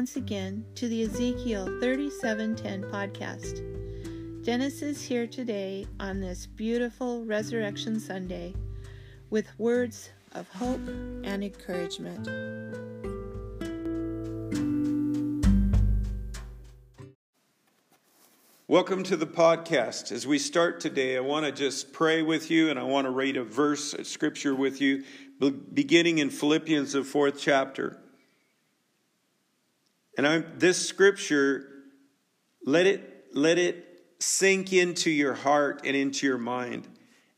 once 0.00 0.16
again 0.16 0.64
to 0.74 0.88
the 0.88 1.02
Ezekiel 1.02 1.66
3710 1.78 2.90
podcast. 2.90 4.42
Dennis 4.42 4.80
is 4.80 5.02
here 5.02 5.26
today 5.26 5.86
on 6.00 6.20
this 6.20 6.46
beautiful 6.46 7.22
Resurrection 7.26 8.00
Sunday 8.00 8.54
with 9.28 9.46
words 9.58 10.08
of 10.32 10.48
hope 10.48 10.80
and 11.22 11.44
encouragement. 11.44 12.26
Welcome 18.68 19.02
to 19.02 19.18
the 19.18 19.26
podcast. 19.26 20.12
As 20.12 20.26
we 20.26 20.38
start 20.38 20.80
today, 20.80 21.18
I 21.18 21.20
want 21.20 21.44
to 21.44 21.52
just 21.52 21.92
pray 21.92 22.22
with 22.22 22.50
you 22.50 22.70
and 22.70 22.78
I 22.78 22.84
want 22.84 23.04
to 23.04 23.10
read 23.10 23.36
a 23.36 23.44
verse, 23.44 23.92
of 23.92 24.06
scripture 24.06 24.54
with 24.54 24.80
you, 24.80 25.04
beginning 25.74 26.20
in 26.20 26.30
Philippians, 26.30 26.94
the 26.94 27.04
fourth 27.04 27.38
chapter. 27.38 27.98
And 30.16 30.26
I'm, 30.26 30.52
this 30.56 30.86
scripture, 30.86 31.66
let 32.64 32.86
it, 32.86 33.26
let 33.32 33.58
it 33.58 33.86
sink 34.18 34.72
into 34.72 35.10
your 35.10 35.34
heart 35.34 35.82
and 35.84 35.96
into 35.96 36.26
your 36.26 36.38
mind. 36.38 36.86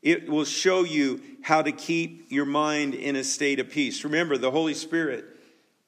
It 0.01 0.27
will 0.27 0.45
show 0.45 0.83
you 0.83 1.21
how 1.43 1.61
to 1.61 1.71
keep 1.71 2.29
your 2.29 2.45
mind 2.45 2.93
in 2.93 3.15
a 3.15 3.23
state 3.23 3.59
of 3.59 3.69
peace. 3.69 4.03
Remember, 4.03 4.37
the 4.37 4.51
Holy 4.51 4.73
Spirit, 4.73 5.25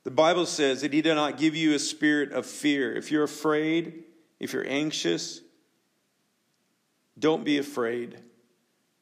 the 0.03 0.11
Bible 0.11 0.45
says 0.45 0.81
that 0.81 0.93
He 0.93 1.01
did 1.01 1.15
not 1.15 1.37
give 1.37 1.55
you 1.55 1.73
a 1.73 1.79
spirit 1.79 2.31
of 2.31 2.45
fear. 2.45 2.95
If 2.95 3.11
you're 3.11 3.23
afraid, 3.23 4.03
if 4.39 4.53
you're 4.53 4.67
anxious, 4.67 5.41
don't 7.17 7.43
be 7.43 7.57
afraid 7.57 8.19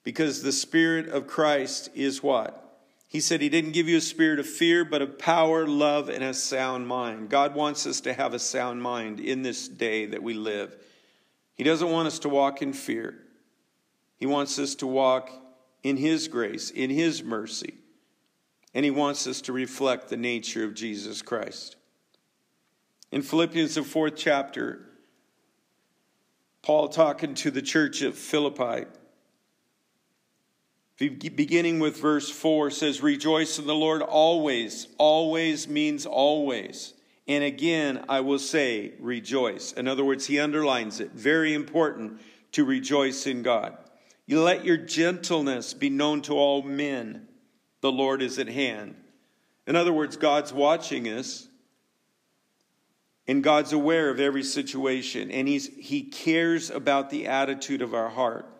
because 0.03 0.41
the 0.41 0.51
Spirit 0.51 1.09
of 1.09 1.27
Christ 1.27 1.89
is 1.95 2.21
what? 2.21 2.62
He 3.13 3.19
said 3.19 3.41
he 3.41 3.49
didn't 3.49 3.73
give 3.73 3.87
you 3.87 3.97
a 3.97 4.01
spirit 4.01 4.39
of 4.39 4.47
fear, 4.47 4.83
but 4.83 5.03
of 5.03 5.19
power, 5.19 5.67
love, 5.67 6.09
and 6.09 6.23
a 6.23 6.33
sound 6.33 6.87
mind. 6.87 7.29
God 7.29 7.53
wants 7.53 7.85
us 7.85 8.01
to 8.01 8.13
have 8.13 8.33
a 8.33 8.39
sound 8.39 8.81
mind 8.81 9.19
in 9.19 9.43
this 9.43 9.67
day 9.67 10.07
that 10.07 10.23
we 10.23 10.33
live. 10.33 10.75
He 11.53 11.63
doesn't 11.63 11.91
want 11.91 12.07
us 12.07 12.17
to 12.19 12.29
walk 12.29 12.63
in 12.63 12.73
fear, 12.73 13.19
He 14.17 14.25
wants 14.25 14.57
us 14.57 14.73
to 14.75 14.87
walk 14.87 15.29
in 15.83 15.95
His 15.95 16.27
grace, 16.27 16.71
in 16.71 16.89
His 16.89 17.21
mercy, 17.21 17.75
and 18.73 18.83
He 18.83 18.89
wants 18.89 19.27
us 19.27 19.41
to 19.41 19.53
reflect 19.53 20.09
the 20.09 20.17
nature 20.17 20.63
of 20.63 20.73
Jesus 20.73 21.21
Christ. 21.21 21.75
In 23.11 23.21
Philippians, 23.21 23.75
the 23.75 23.83
fourth 23.83 24.15
chapter, 24.17 24.89
Paul 26.63 26.87
talking 26.87 27.35
to 27.35 27.51
the 27.51 27.61
church 27.61 28.01
of 28.01 28.17
Philippi. 28.17 28.87
Beginning 30.97 31.79
with 31.79 31.97
verse 31.97 32.29
4 32.29 32.69
says, 32.69 33.01
Rejoice 33.01 33.57
in 33.57 33.65
the 33.65 33.73
Lord 33.75 34.01
always. 34.01 34.87
Always 34.97 35.67
means 35.67 36.05
always. 36.05 36.93
And 37.27 37.43
again, 37.43 38.05
I 38.09 38.19
will 38.19 38.39
say, 38.39 38.93
rejoice. 38.99 39.71
In 39.71 39.87
other 39.87 40.03
words, 40.03 40.27
he 40.27 40.39
underlines 40.39 40.99
it. 40.99 41.11
Very 41.11 41.53
important 41.53 42.21
to 42.51 42.65
rejoice 42.65 43.25
in 43.25 43.41
God. 43.43 43.77
You 44.25 44.41
let 44.41 44.65
your 44.65 44.77
gentleness 44.77 45.73
be 45.73 45.89
known 45.89 46.21
to 46.23 46.33
all 46.33 46.61
men. 46.61 47.27
The 47.81 47.91
Lord 47.91 48.21
is 48.21 48.37
at 48.39 48.47
hand. 48.47 48.95
In 49.65 49.75
other 49.75 49.93
words, 49.93 50.15
God's 50.15 50.53
watching 50.53 51.07
us 51.07 51.47
and 53.27 53.43
God's 53.43 53.73
aware 53.73 54.09
of 54.09 54.19
every 54.19 54.43
situation, 54.43 55.31
and 55.31 55.47
he's, 55.47 55.67
He 55.67 56.03
cares 56.03 56.69
about 56.69 57.09
the 57.09 57.27
attitude 57.27 57.81
of 57.81 57.93
our 57.93 58.09
heart. 58.09 58.52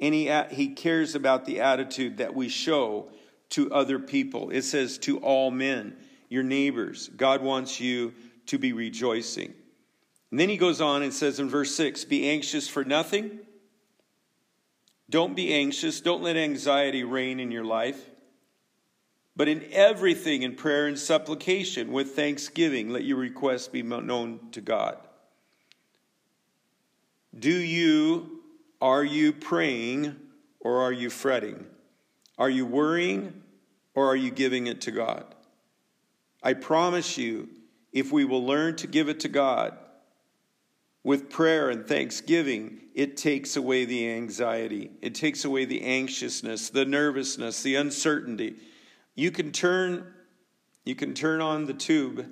And 0.00 0.14
he, 0.14 0.32
he 0.50 0.68
cares 0.68 1.14
about 1.14 1.44
the 1.44 1.60
attitude 1.60 2.18
that 2.18 2.34
we 2.34 2.48
show 2.48 3.08
to 3.50 3.72
other 3.72 3.98
people. 3.98 4.50
It 4.50 4.62
says, 4.62 4.98
to 4.98 5.18
all 5.18 5.50
men, 5.50 5.96
your 6.28 6.42
neighbors. 6.42 7.10
God 7.16 7.42
wants 7.42 7.80
you 7.80 8.14
to 8.46 8.58
be 8.58 8.72
rejoicing. 8.72 9.52
And 10.30 10.38
then 10.38 10.48
he 10.48 10.56
goes 10.56 10.80
on 10.80 11.02
and 11.02 11.12
says 11.12 11.40
in 11.40 11.48
verse 11.48 11.74
6 11.74 12.04
Be 12.04 12.28
anxious 12.28 12.68
for 12.68 12.84
nothing. 12.84 13.40
Don't 15.10 15.34
be 15.34 15.52
anxious. 15.52 16.00
Don't 16.00 16.22
let 16.22 16.36
anxiety 16.36 17.02
reign 17.02 17.40
in 17.40 17.50
your 17.50 17.64
life. 17.64 18.00
But 19.36 19.48
in 19.48 19.64
everything, 19.72 20.42
in 20.42 20.54
prayer 20.54 20.86
and 20.86 20.98
supplication, 20.98 21.92
with 21.92 22.10
thanksgiving, 22.10 22.90
let 22.90 23.04
your 23.04 23.16
requests 23.16 23.68
be 23.68 23.82
known 23.82 24.38
to 24.52 24.60
God. 24.60 24.98
Do 27.36 27.50
you, 27.50 28.39
are 28.80 29.04
you 29.04 29.32
praying 29.32 30.16
or 30.60 30.82
are 30.82 30.92
you 30.92 31.10
fretting? 31.10 31.66
Are 32.38 32.50
you 32.50 32.64
worrying 32.64 33.42
or 33.94 34.06
are 34.06 34.16
you 34.16 34.30
giving 34.30 34.66
it 34.66 34.80
to 34.82 34.90
God? 34.90 35.24
I 36.42 36.54
promise 36.54 37.18
you, 37.18 37.48
if 37.92 38.12
we 38.12 38.24
will 38.24 38.44
learn 38.44 38.76
to 38.76 38.86
give 38.86 39.08
it 39.08 39.20
to 39.20 39.28
God 39.28 39.76
with 41.02 41.30
prayer 41.30 41.70
and 41.70 41.86
thanksgiving, 41.86 42.80
it 42.94 43.16
takes 43.16 43.56
away 43.56 43.84
the 43.84 44.10
anxiety, 44.10 44.90
it 45.02 45.14
takes 45.14 45.44
away 45.44 45.64
the 45.64 45.82
anxiousness, 45.82 46.70
the 46.70 46.84
nervousness, 46.84 47.62
the 47.62 47.74
uncertainty. 47.74 48.56
You 49.14 49.30
can 49.30 49.52
turn 49.52 50.14
you 50.84 50.94
can 50.94 51.12
turn 51.12 51.40
on 51.42 51.66
the 51.66 51.74
tube 51.74 52.26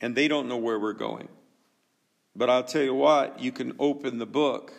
and 0.00 0.16
they 0.16 0.28
don't 0.28 0.48
know 0.48 0.56
where 0.56 0.78
we're 0.78 0.94
going. 0.94 1.28
But 2.34 2.48
I'll 2.48 2.64
tell 2.64 2.82
you 2.82 2.94
what, 2.94 3.40
you 3.40 3.52
can 3.52 3.74
open 3.78 4.18
the 4.18 4.26
book, 4.26 4.72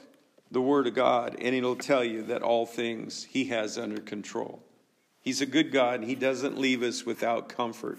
the 0.53 0.61
Word 0.61 0.85
of 0.85 0.93
God, 0.93 1.35
and 1.41 1.55
it'll 1.55 1.75
tell 1.75 2.03
you 2.03 2.21
that 2.23 2.43
all 2.43 2.67
things 2.67 3.23
He 3.23 3.45
has 3.45 3.77
under 3.77 3.99
control. 3.99 4.63
He's 5.19 5.41
a 5.41 5.47
good 5.47 5.71
God, 5.71 5.95
and 5.95 6.03
He 6.07 6.13
doesn't 6.13 6.59
leave 6.59 6.83
us 6.83 7.05
without 7.05 7.49
comfort. 7.49 7.97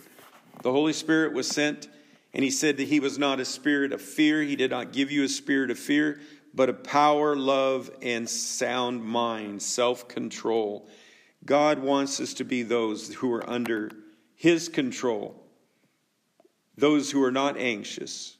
The 0.63 0.71
Holy 0.71 0.93
Spirit 0.93 1.33
was 1.33 1.49
sent, 1.49 1.89
and 2.33 2.45
He 2.45 2.53
said 2.53 2.77
that 2.77 2.87
He 2.87 3.01
was 3.01 3.19
not 3.19 3.41
a 3.41 3.45
spirit 3.45 3.93
of 3.93 4.01
fear. 4.01 4.41
He 4.41 4.55
did 4.55 4.71
not 4.71 4.93
give 4.93 5.11
you 5.11 5.25
a 5.25 5.29
spirit 5.29 5.73
of 5.73 5.81
fear, 5.81 6.21
but 6.55 6.69
a 6.69 6.75
power, 6.75 7.35
love, 7.35 7.91
and 8.01 8.31
sound 8.31 9.03
mind, 9.03 9.61
self 9.61 10.07
control. 10.07 10.89
God 11.45 11.81
wants 11.81 12.21
us 12.21 12.35
to 12.35 12.45
be 12.45 12.63
those 12.63 13.15
who 13.15 13.33
are 13.33 13.51
under 13.51 13.91
His 14.37 14.69
control, 14.69 15.45
those 16.77 17.11
who 17.11 17.23
are 17.25 17.33
not 17.33 17.57
anxious. 17.59 18.37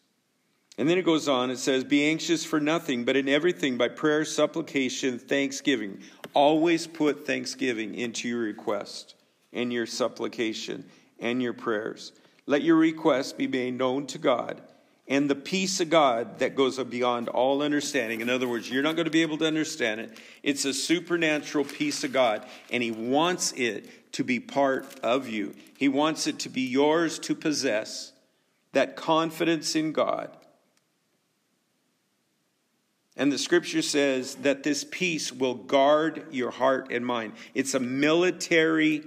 And 0.77 0.89
then 0.89 0.99
it 0.99 1.05
goes 1.05 1.29
on, 1.29 1.51
it 1.51 1.59
says, 1.59 1.85
Be 1.85 2.07
anxious 2.09 2.45
for 2.45 2.59
nothing, 2.59 3.05
but 3.05 3.17
in 3.17 3.29
everything 3.29 3.77
by 3.77 3.89
prayer, 3.89 4.25
supplication, 4.25 5.19
thanksgiving. 5.19 6.01
Always 6.33 6.87
put 6.87 7.27
thanksgiving 7.27 7.95
into 7.95 8.29
your 8.29 8.41
request 8.41 9.15
and 9.53 9.73
your 9.73 9.87
supplication 9.87 10.85
and 11.21 11.41
your 11.41 11.53
prayers. 11.53 12.13
Let 12.47 12.63
your 12.63 12.77
requests 12.77 13.33
be 13.33 13.47
made 13.47 13.79
known 13.79 14.07
to 14.09 14.19
God 14.19 14.61
and 15.07 15.29
the 15.29 15.35
peace 15.35 15.81
of 15.81 15.91
God 15.91 16.39
that 16.39 16.57
goes 16.57 16.83
beyond 16.83 17.29
all 17.29 17.63
understanding. 17.63 18.21
In 18.21 18.31
other 18.31 18.49
words, 18.49 18.71
you're 18.71 18.83
not 18.83 18.97
going 18.97 19.05
to 19.05 19.11
be 19.11 19.23
able 19.23 19.39
to 19.39 19.47
understand 19.47 20.01
it. 20.01 20.19
It's 20.43 20.65
a 20.65 20.73
supernatural 20.73 21.65
peace 21.65 22.05
of 22.05 22.13
God, 22.13 22.47
and 22.71 22.83
He 22.83 22.91
wants 22.91 23.53
it 23.53 24.13
to 24.13 24.25
be 24.25 24.41
part 24.41 24.99
of 25.01 25.29
you. 25.29 25.55
He 25.77 25.89
wants 25.89 26.27
it 26.27 26.39
to 26.41 26.49
be 26.49 26.63
yours 26.63 27.19
to 27.21 27.35
possess 27.35 28.13
that 28.73 28.97
confidence 28.97 29.77
in 29.77 29.93
God. 29.93 30.35
And 33.17 33.31
the 33.31 33.39
scripture 33.39 33.83
says 33.83 34.35
that 34.37 34.63
this 34.63 34.85
peace 34.91 35.33
will 35.33 35.55
guard 35.55 36.27
your 36.33 36.51
heart 36.51 36.89
and 36.91 37.07
mind. 37.07 37.35
It's 37.55 37.75
a 37.75 37.81
military 37.81 39.05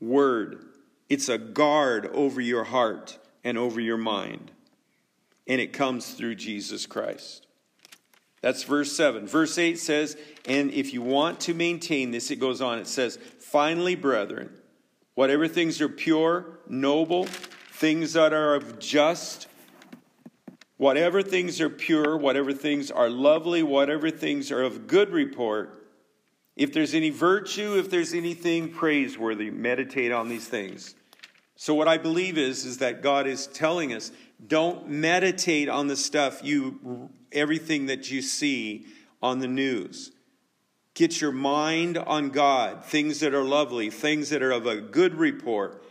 word, 0.00 0.64
it's 1.08 1.28
a 1.28 1.38
guard 1.38 2.06
over 2.06 2.40
your 2.40 2.64
heart 2.64 3.18
and 3.44 3.56
over 3.56 3.80
your 3.80 3.98
mind 3.98 4.50
and 5.46 5.60
it 5.60 5.72
comes 5.72 6.12
through 6.12 6.36
Jesus 6.36 6.86
Christ. 6.86 7.46
That's 8.40 8.64
verse 8.64 8.96
7. 8.96 9.26
Verse 9.26 9.56
8 9.56 9.78
says, 9.78 10.16
And 10.46 10.72
if 10.72 10.92
you 10.92 11.02
want 11.02 11.40
to 11.40 11.54
maintain 11.54 12.10
this, 12.10 12.30
it 12.30 12.36
goes 12.36 12.60
on, 12.60 12.78
it 12.78 12.88
says, 12.88 13.18
Finally, 13.38 13.94
brethren, 13.96 14.50
whatever 15.14 15.46
things 15.46 15.80
are 15.80 15.88
pure, 15.88 16.58
noble, 16.68 17.26
things 17.26 18.14
that 18.14 18.32
are 18.32 18.54
of 18.54 18.78
just, 18.78 19.46
whatever 20.82 21.22
things 21.22 21.60
are 21.60 21.70
pure, 21.70 22.16
whatever 22.16 22.52
things 22.52 22.90
are 22.90 23.08
lovely, 23.08 23.62
whatever 23.62 24.10
things 24.10 24.50
are 24.50 24.62
of 24.62 24.88
good 24.88 25.10
report, 25.10 25.86
if 26.56 26.72
there's 26.72 26.92
any 26.92 27.08
virtue, 27.08 27.78
if 27.78 27.88
there's 27.88 28.12
anything 28.12 28.68
praiseworthy, 28.68 29.48
meditate 29.48 30.10
on 30.10 30.28
these 30.28 30.48
things. 30.48 30.96
So 31.54 31.72
what 31.72 31.86
I 31.86 31.98
believe 31.98 32.36
is 32.36 32.64
is 32.64 32.78
that 32.78 33.00
God 33.00 33.28
is 33.28 33.46
telling 33.46 33.92
us 33.92 34.10
don't 34.44 34.88
meditate 34.88 35.68
on 35.68 35.86
the 35.86 35.94
stuff 35.94 36.42
you 36.42 37.10
everything 37.30 37.86
that 37.86 38.10
you 38.10 38.20
see 38.20 38.84
on 39.22 39.38
the 39.38 39.46
news. 39.46 40.10
Get 40.94 41.20
your 41.20 41.30
mind 41.30 41.96
on 41.96 42.30
God, 42.30 42.84
things 42.84 43.20
that 43.20 43.34
are 43.34 43.44
lovely, 43.44 43.88
things 43.88 44.30
that 44.30 44.42
are 44.42 44.50
of 44.50 44.66
a 44.66 44.80
good 44.80 45.14
report, 45.14 45.84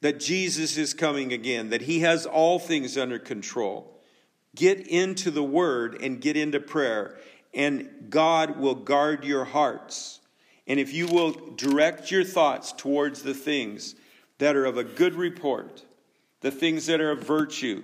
that 0.00 0.18
Jesus 0.18 0.78
is 0.78 0.94
coming 0.94 1.30
again, 1.34 1.68
that 1.68 1.82
he 1.82 2.00
has 2.00 2.24
all 2.24 2.58
things 2.58 2.96
under 2.96 3.18
control. 3.18 3.90
Get 4.54 4.86
into 4.86 5.30
the 5.30 5.42
word 5.42 6.00
and 6.00 6.20
get 6.20 6.36
into 6.36 6.60
prayer, 6.60 7.16
and 7.52 7.88
God 8.08 8.58
will 8.58 8.74
guard 8.74 9.24
your 9.24 9.44
hearts. 9.44 10.20
And 10.66 10.80
if 10.80 10.92
you 10.92 11.06
will 11.06 11.32
direct 11.56 12.10
your 12.10 12.24
thoughts 12.24 12.72
towards 12.72 13.22
the 13.22 13.34
things 13.34 13.94
that 14.38 14.56
are 14.56 14.64
of 14.64 14.78
a 14.78 14.84
good 14.84 15.14
report, 15.14 15.84
the 16.40 16.50
things 16.50 16.86
that 16.86 17.00
are 17.00 17.10
of 17.10 17.24
virtue. 17.24 17.82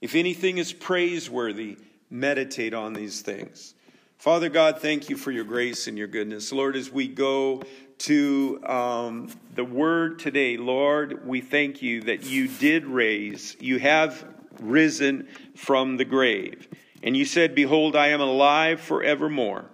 If 0.00 0.14
anything 0.14 0.58
is 0.58 0.72
praiseworthy, 0.72 1.78
meditate 2.10 2.74
on 2.74 2.92
these 2.92 3.22
things. 3.22 3.74
Father 4.18 4.48
God, 4.48 4.80
thank 4.80 5.10
you 5.10 5.16
for 5.16 5.30
your 5.30 5.44
grace 5.44 5.86
and 5.86 5.98
your 5.98 6.06
goodness. 6.06 6.52
Lord, 6.52 6.76
as 6.76 6.90
we 6.90 7.06
go 7.08 7.62
to 7.98 8.60
um, 8.64 9.30
the 9.54 9.64
word 9.64 10.18
today, 10.18 10.56
Lord, 10.56 11.26
we 11.26 11.40
thank 11.40 11.82
you 11.82 12.02
that 12.02 12.24
you 12.24 12.48
did 12.48 12.86
raise, 12.86 13.56
you 13.60 13.78
have 13.78 14.24
risen 14.60 15.28
from 15.54 15.96
the 15.96 16.04
grave. 16.04 16.68
And 17.02 17.16
you 17.16 17.24
said, 17.24 17.54
Behold, 17.54 17.96
I 17.96 18.08
am 18.08 18.20
alive 18.20 18.80
forevermore. 18.80 19.66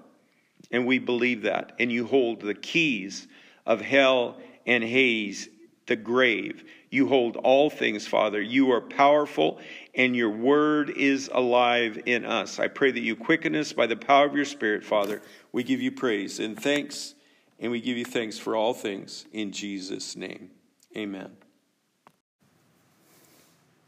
And 0.71 0.87
we 0.87 0.99
believe 0.99 1.43
that. 1.43 1.73
And 1.79 1.93
you 1.93 2.07
hold 2.07 2.41
the 2.41 2.55
keys 2.55 3.27
of 3.67 3.81
hell 3.81 4.37
and 4.67 4.83
Hades, 4.83 5.49
the 5.87 5.97
grave. 5.97 6.65
You 6.91 7.09
hold 7.09 7.37
all 7.37 7.71
things, 7.71 8.07
Father. 8.07 8.41
You 8.41 8.71
are 8.73 8.81
powerful, 8.81 9.59
and 9.95 10.15
your 10.15 10.31
word 10.31 10.91
is 10.91 11.31
alive 11.33 12.03
in 12.05 12.25
us. 12.25 12.59
I 12.59 12.69
pray 12.69 12.91
that 12.91 13.01
you 13.01 13.17
quicken 13.17 13.55
us 13.57 13.73
by 13.73 13.87
the 13.87 13.97
power 13.97 14.27
of 14.27 14.35
your 14.35 14.45
Spirit, 14.45 14.85
Father. 14.85 15.23
We 15.53 15.63
give 15.63 15.81
you 15.81 15.91
praise 15.91 16.39
and 16.39 16.61
thanks, 16.61 17.15
and 17.59 17.73
we 17.73 17.81
give 17.81 17.97
you 17.97 18.05
thanks 18.05 18.39
for 18.39 18.57
all 18.57 18.75
things 18.75 19.27
in 19.33 19.53
Jesus' 19.53 20.17
name. 20.17 20.51
Amen. 20.97 21.42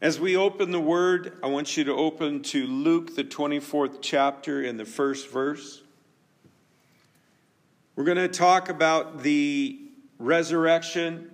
As 0.01 0.19
we 0.19 0.35
open 0.35 0.71
the 0.71 0.79
word, 0.79 1.37
I 1.41 1.47
want 1.47 1.77
you 1.77 1.85
to 1.85 1.93
open 1.93 2.43
to 2.43 2.67
Luke, 2.67 3.15
the 3.15 3.23
24th 3.23 3.99
chapter, 4.01 4.61
in 4.61 4.75
the 4.75 4.83
first 4.83 5.29
verse. 5.29 5.81
We're 7.95 8.03
going 8.03 8.17
to 8.17 8.27
talk 8.27 8.67
about 8.67 9.23
the 9.23 9.79
resurrection. 10.19 11.31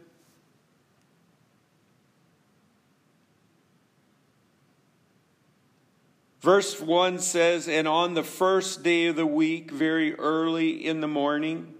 Verse 6.39 6.79
1 6.79 7.17
says, 7.17 7.67
And 7.67 7.87
on 7.87 8.13
the 8.13 8.23
first 8.23 8.83
day 8.83 9.07
of 9.07 9.15
the 9.15 9.25
week, 9.25 9.71
very 9.71 10.13
early 10.13 10.85
in 10.85 11.01
the 11.01 11.07
morning, 11.07 11.73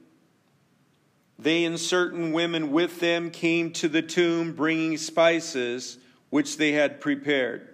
they 1.38 1.64
and 1.64 1.80
certain 1.80 2.32
women 2.32 2.72
with 2.72 3.00
them 3.00 3.30
came 3.30 3.72
to 3.74 3.88
the 3.88 4.02
tomb 4.02 4.54
bringing 4.54 4.98
spices 4.98 6.00
which 6.32 6.58
they 6.58 6.72
had 6.72 7.00
prepared. 7.00 7.68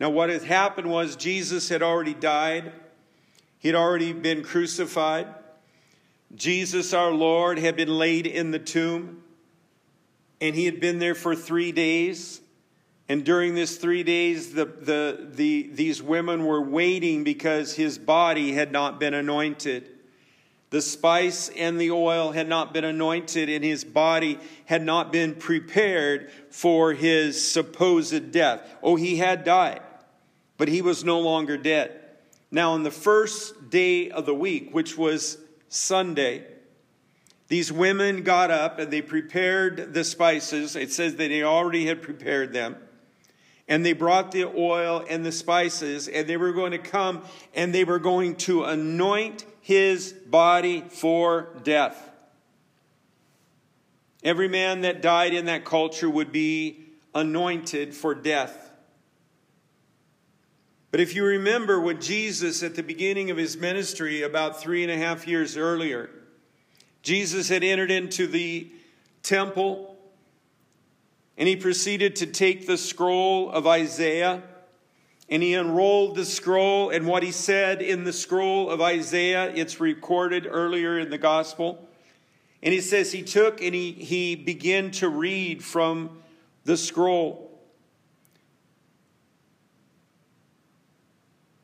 Now, 0.00 0.10
what 0.10 0.30
had 0.30 0.42
happened 0.42 0.90
was 0.90 1.14
Jesus 1.14 1.68
had 1.68 1.82
already 1.82 2.14
died, 2.14 2.72
he'd 3.60 3.76
already 3.76 4.12
been 4.12 4.42
crucified. 4.42 5.28
Jesus, 6.34 6.92
our 6.92 7.10
Lord, 7.10 7.58
had 7.58 7.76
been 7.76 7.96
laid 7.96 8.26
in 8.26 8.50
the 8.50 8.58
tomb, 8.58 9.22
and 10.40 10.54
he 10.54 10.66
had 10.66 10.80
been 10.80 10.98
there 10.98 11.14
for 11.14 11.34
three 11.34 11.72
days. 11.72 12.40
And 13.08 13.24
during 13.24 13.54
this 13.54 13.78
three 13.78 14.02
days, 14.02 14.52
the, 14.52 14.66
the, 14.66 15.28
the, 15.32 15.70
these 15.72 16.02
women 16.02 16.44
were 16.44 16.60
waiting 16.60 17.24
because 17.24 17.74
his 17.74 17.96
body 17.96 18.52
had 18.52 18.70
not 18.70 19.00
been 19.00 19.14
anointed. 19.14 19.88
The 20.70 20.82
spice 20.82 21.48
and 21.48 21.80
the 21.80 21.90
oil 21.90 22.32
had 22.32 22.48
not 22.48 22.74
been 22.74 22.84
anointed, 22.84 23.48
and 23.48 23.64
his 23.64 23.84
body 23.84 24.38
had 24.66 24.82
not 24.82 25.10
been 25.10 25.34
prepared 25.34 26.30
for 26.50 26.92
his 26.92 27.42
supposed 27.50 28.32
death. 28.32 28.60
Oh, 28.82 28.96
he 28.96 29.16
had 29.16 29.44
died, 29.44 29.80
but 30.58 30.68
he 30.68 30.82
was 30.82 31.04
no 31.04 31.20
longer 31.20 31.56
dead. 31.56 31.98
Now, 32.50 32.72
on 32.72 32.82
the 32.82 32.90
first 32.90 33.70
day 33.70 34.10
of 34.10 34.26
the 34.26 34.34
week, 34.34 34.74
which 34.74 34.98
was 34.98 35.38
Sunday, 35.68 36.44
these 37.48 37.72
women 37.72 38.22
got 38.22 38.50
up 38.50 38.78
and 38.78 38.90
they 38.90 39.02
prepared 39.02 39.94
the 39.94 40.04
spices. 40.04 40.76
It 40.76 40.92
says 40.92 41.16
that 41.16 41.28
they 41.28 41.42
already 41.42 41.86
had 41.86 42.02
prepared 42.02 42.52
them. 42.52 42.76
And 43.66 43.84
they 43.84 43.92
brought 43.92 44.32
the 44.32 44.46
oil 44.46 45.04
and 45.08 45.24
the 45.24 45.32
spices, 45.32 46.08
and 46.08 46.26
they 46.26 46.38
were 46.38 46.52
going 46.52 46.72
to 46.72 46.78
come 46.78 47.22
and 47.54 47.74
they 47.74 47.84
were 47.84 47.98
going 47.98 48.36
to 48.36 48.64
anoint 48.64 49.44
his 49.68 50.14
body 50.14 50.80
for 50.80 51.50
death. 51.62 52.10
Every 54.24 54.48
man 54.48 54.80
that 54.80 55.02
died 55.02 55.34
in 55.34 55.44
that 55.44 55.66
culture 55.66 56.08
would 56.08 56.32
be 56.32 56.86
anointed 57.14 57.92
for 57.92 58.14
death. 58.14 58.70
But 60.90 61.00
if 61.00 61.14
you 61.14 61.22
remember 61.22 61.78
what 61.78 62.00
Jesus, 62.00 62.62
at 62.62 62.76
the 62.76 62.82
beginning 62.82 63.30
of 63.30 63.36
his 63.36 63.58
ministry, 63.58 64.22
about 64.22 64.58
three 64.58 64.82
and 64.82 64.90
a 64.90 64.96
half 64.96 65.28
years 65.28 65.54
earlier, 65.54 66.08
Jesus 67.02 67.50
had 67.50 67.62
entered 67.62 67.90
into 67.90 68.26
the 68.26 68.72
temple 69.22 69.98
and 71.36 71.46
he 71.46 71.56
proceeded 71.56 72.16
to 72.16 72.26
take 72.26 72.66
the 72.66 72.78
scroll 72.78 73.50
of 73.50 73.66
Isaiah 73.66 74.42
and 75.28 75.42
he 75.42 75.54
unrolled 75.54 76.16
the 76.16 76.24
scroll, 76.24 76.90
and 76.90 77.06
what 77.06 77.22
he 77.22 77.32
said 77.32 77.82
in 77.82 78.04
the 78.04 78.12
scroll 78.12 78.70
of 78.70 78.80
Isaiah, 78.80 79.52
it's 79.54 79.78
recorded 79.78 80.46
earlier 80.48 80.98
in 80.98 81.10
the 81.10 81.18
gospel. 81.18 81.86
And 82.62 82.72
he 82.72 82.80
says 82.80 83.12
he 83.12 83.22
took 83.22 83.62
and 83.62 83.74
he, 83.74 83.92
he 83.92 84.34
began 84.34 84.90
to 84.92 85.08
read 85.08 85.62
from 85.62 86.22
the 86.64 86.76
scroll. 86.76 87.60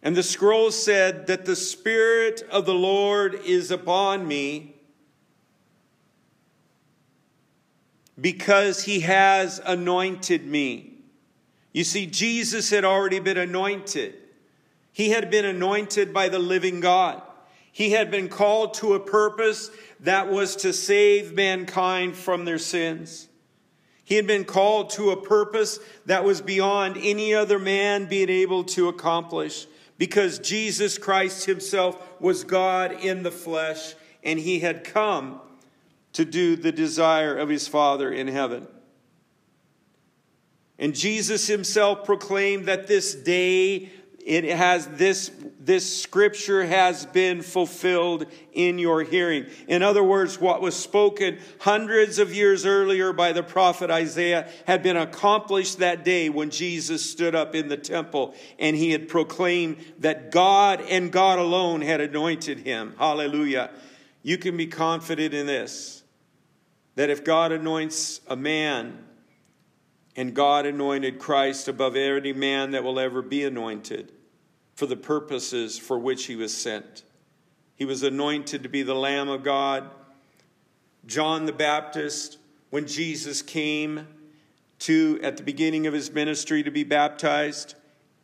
And 0.02 0.14
the 0.14 0.22
scroll 0.22 0.70
said 0.70 1.26
that 1.28 1.46
the 1.46 1.56
Spirit 1.56 2.42
of 2.50 2.66
the 2.66 2.74
Lord 2.74 3.34
is 3.34 3.70
upon 3.70 4.28
me 4.28 4.76
because 8.20 8.84
he 8.84 9.00
has 9.00 9.60
anointed 9.64 10.46
me 10.46 10.93
you 11.74 11.82
see, 11.82 12.06
Jesus 12.06 12.70
had 12.70 12.84
already 12.84 13.18
been 13.18 13.36
anointed. 13.36 14.14
He 14.92 15.10
had 15.10 15.28
been 15.28 15.44
anointed 15.44 16.14
by 16.14 16.28
the 16.28 16.38
living 16.38 16.78
God. 16.78 17.20
He 17.72 17.90
had 17.90 18.12
been 18.12 18.28
called 18.28 18.74
to 18.74 18.94
a 18.94 19.00
purpose 19.00 19.70
that 20.00 20.30
was 20.30 20.54
to 20.56 20.72
save 20.72 21.34
mankind 21.34 22.14
from 22.14 22.44
their 22.44 22.58
sins. 22.58 23.26
He 24.04 24.14
had 24.14 24.26
been 24.26 24.44
called 24.44 24.90
to 24.90 25.10
a 25.10 25.20
purpose 25.20 25.80
that 26.06 26.22
was 26.22 26.40
beyond 26.40 26.96
any 26.96 27.34
other 27.34 27.58
man 27.58 28.06
being 28.06 28.30
able 28.30 28.62
to 28.64 28.88
accomplish 28.88 29.66
because 29.98 30.38
Jesus 30.38 30.96
Christ 30.96 31.46
himself 31.46 32.20
was 32.20 32.44
God 32.44 32.92
in 32.92 33.24
the 33.24 33.32
flesh 33.32 33.94
and 34.22 34.38
he 34.38 34.60
had 34.60 34.84
come 34.84 35.40
to 36.12 36.24
do 36.24 36.54
the 36.54 36.70
desire 36.70 37.36
of 37.36 37.48
his 37.48 37.66
Father 37.66 38.12
in 38.12 38.28
heaven. 38.28 38.68
And 40.78 40.94
Jesus 40.94 41.46
himself 41.46 42.04
proclaimed 42.04 42.66
that 42.66 42.86
this 42.86 43.14
day 43.14 43.90
it 44.24 44.44
has 44.44 44.86
this 44.86 45.30
this 45.60 46.02
scripture 46.02 46.64
has 46.64 47.04
been 47.06 47.42
fulfilled 47.42 48.26
in 48.52 48.78
your 48.78 49.02
hearing. 49.02 49.46
In 49.66 49.82
other 49.82 50.02
words, 50.02 50.40
what 50.40 50.60
was 50.60 50.74
spoken 50.74 51.38
hundreds 51.60 52.18
of 52.18 52.34
years 52.34 52.66
earlier 52.66 53.12
by 53.12 53.32
the 53.32 53.42
prophet 53.42 53.90
Isaiah 53.90 54.48
had 54.66 54.82
been 54.82 54.96
accomplished 54.96 55.78
that 55.78 56.04
day 56.04 56.28
when 56.28 56.50
Jesus 56.50 57.08
stood 57.08 57.34
up 57.34 57.54
in 57.54 57.68
the 57.68 57.76
temple 57.76 58.34
and 58.58 58.76
he 58.76 58.92
had 58.92 59.08
proclaimed 59.08 59.76
that 59.98 60.30
God 60.30 60.82
and 60.82 61.12
God 61.12 61.38
alone 61.38 61.82
had 61.82 62.00
anointed 62.00 62.60
him. 62.60 62.94
Hallelujah. 62.98 63.70
You 64.22 64.38
can 64.38 64.56
be 64.56 64.66
confident 64.66 65.34
in 65.34 65.46
this 65.46 66.02
that 66.94 67.10
if 67.10 67.24
God 67.24 67.52
anoints 67.52 68.20
a 68.26 68.36
man, 68.36 69.04
and 70.16 70.34
God 70.34 70.66
anointed 70.66 71.18
Christ 71.18 71.68
above 71.68 71.96
any 71.96 72.32
man 72.32 72.70
that 72.72 72.84
will 72.84 72.98
ever 72.98 73.22
be 73.22 73.44
anointed 73.44 74.12
for 74.74 74.86
the 74.86 74.96
purposes 74.96 75.78
for 75.78 75.98
which 75.98 76.26
he 76.26 76.36
was 76.36 76.56
sent. 76.56 77.02
He 77.76 77.84
was 77.84 78.02
anointed 78.02 78.62
to 78.62 78.68
be 78.68 78.82
the 78.82 78.94
Lamb 78.94 79.28
of 79.28 79.42
God. 79.42 79.90
John 81.06 81.46
the 81.46 81.52
Baptist, 81.52 82.38
when 82.70 82.86
Jesus 82.86 83.42
came 83.42 84.06
to, 84.80 85.18
at 85.22 85.36
the 85.36 85.42
beginning 85.42 85.86
of 85.86 85.94
his 85.94 86.12
ministry, 86.12 86.62
to 86.62 86.70
be 86.70 86.84
baptized 86.84 87.74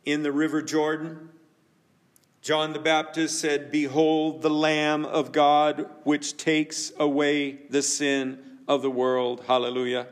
in 0.05 0.23
the 0.23 0.31
River 0.31 0.61
Jordan, 0.61 1.29
John 2.41 2.73
the 2.73 2.79
Baptist 2.79 3.39
said, 3.39 3.71
Behold 3.71 4.41
the 4.41 4.49
Lamb 4.49 5.05
of 5.05 5.31
God, 5.31 5.87
which 6.03 6.37
takes 6.37 6.91
away 6.97 7.59
the 7.69 7.83
sin 7.83 8.39
of 8.67 8.81
the 8.81 8.89
world. 8.89 9.43
Hallelujah. 9.45 10.07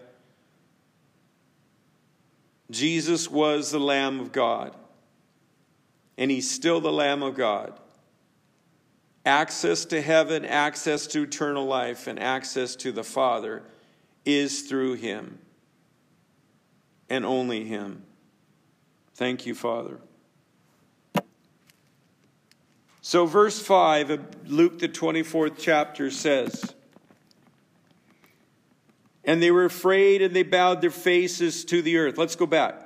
Jesus 2.70 3.30
was 3.30 3.72
the 3.72 3.80
Lamb 3.80 4.20
of 4.20 4.32
God, 4.32 4.76
and 6.18 6.30
he's 6.30 6.50
still 6.50 6.80
the 6.80 6.92
Lamb 6.92 7.24
of 7.24 7.36
God. 7.36 7.74
Access 9.26 9.86
to 9.86 10.02
heaven, 10.02 10.46
access 10.46 11.08
to 11.08 11.24
eternal 11.24 11.66
life, 11.66 12.08
and 12.08 12.20
access 12.20 12.76
to 12.78 12.92
the 12.92 13.04
Father 13.04 13.64
is 14.26 14.62
through 14.62 14.94
him 14.94 15.40
and 17.10 17.26
only 17.26 17.66
him. 17.66 18.04
Thank 19.16 19.46
you, 19.46 19.56
Father. 19.56 20.00
So, 23.02 23.26
verse 23.26 23.60
5 23.60 24.10
of 24.12 24.50
Luke, 24.50 24.80
the 24.80 24.88
24th 24.88 25.56
chapter 25.58 26.12
says, 26.12 26.76
and 29.30 29.44
they 29.44 29.52
were 29.52 29.66
afraid 29.66 30.24
and 30.24 30.36
they 30.36 30.42
bowed 30.42 30.82
their 30.82 30.90
faces 30.90 31.64
to 31.64 31.84
the 31.84 31.98
earth. 31.98 32.18
Let's 32.18 32.36
go 32.36 32.48
back. 32.48 32.82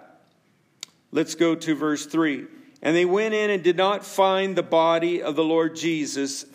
Let's 1.10 1.36
go 1.36 1.56
to 1.56 1.74
verse 1.74 2.06
3. 2.06 2.46
And 2.82 2.94
they 2.94 3.06
went 3.06 3.34
in 3.34 3.50
and 3.50 3.64
did 3.64 3.78
not 3.78 4.06
find 4.06 4.54
the 4.54 4.62
body 4.62 5.24
of 5.24 5.38
the 5.38 5.44
Lord 5.44 5.74
Jesus. 5.78 6.46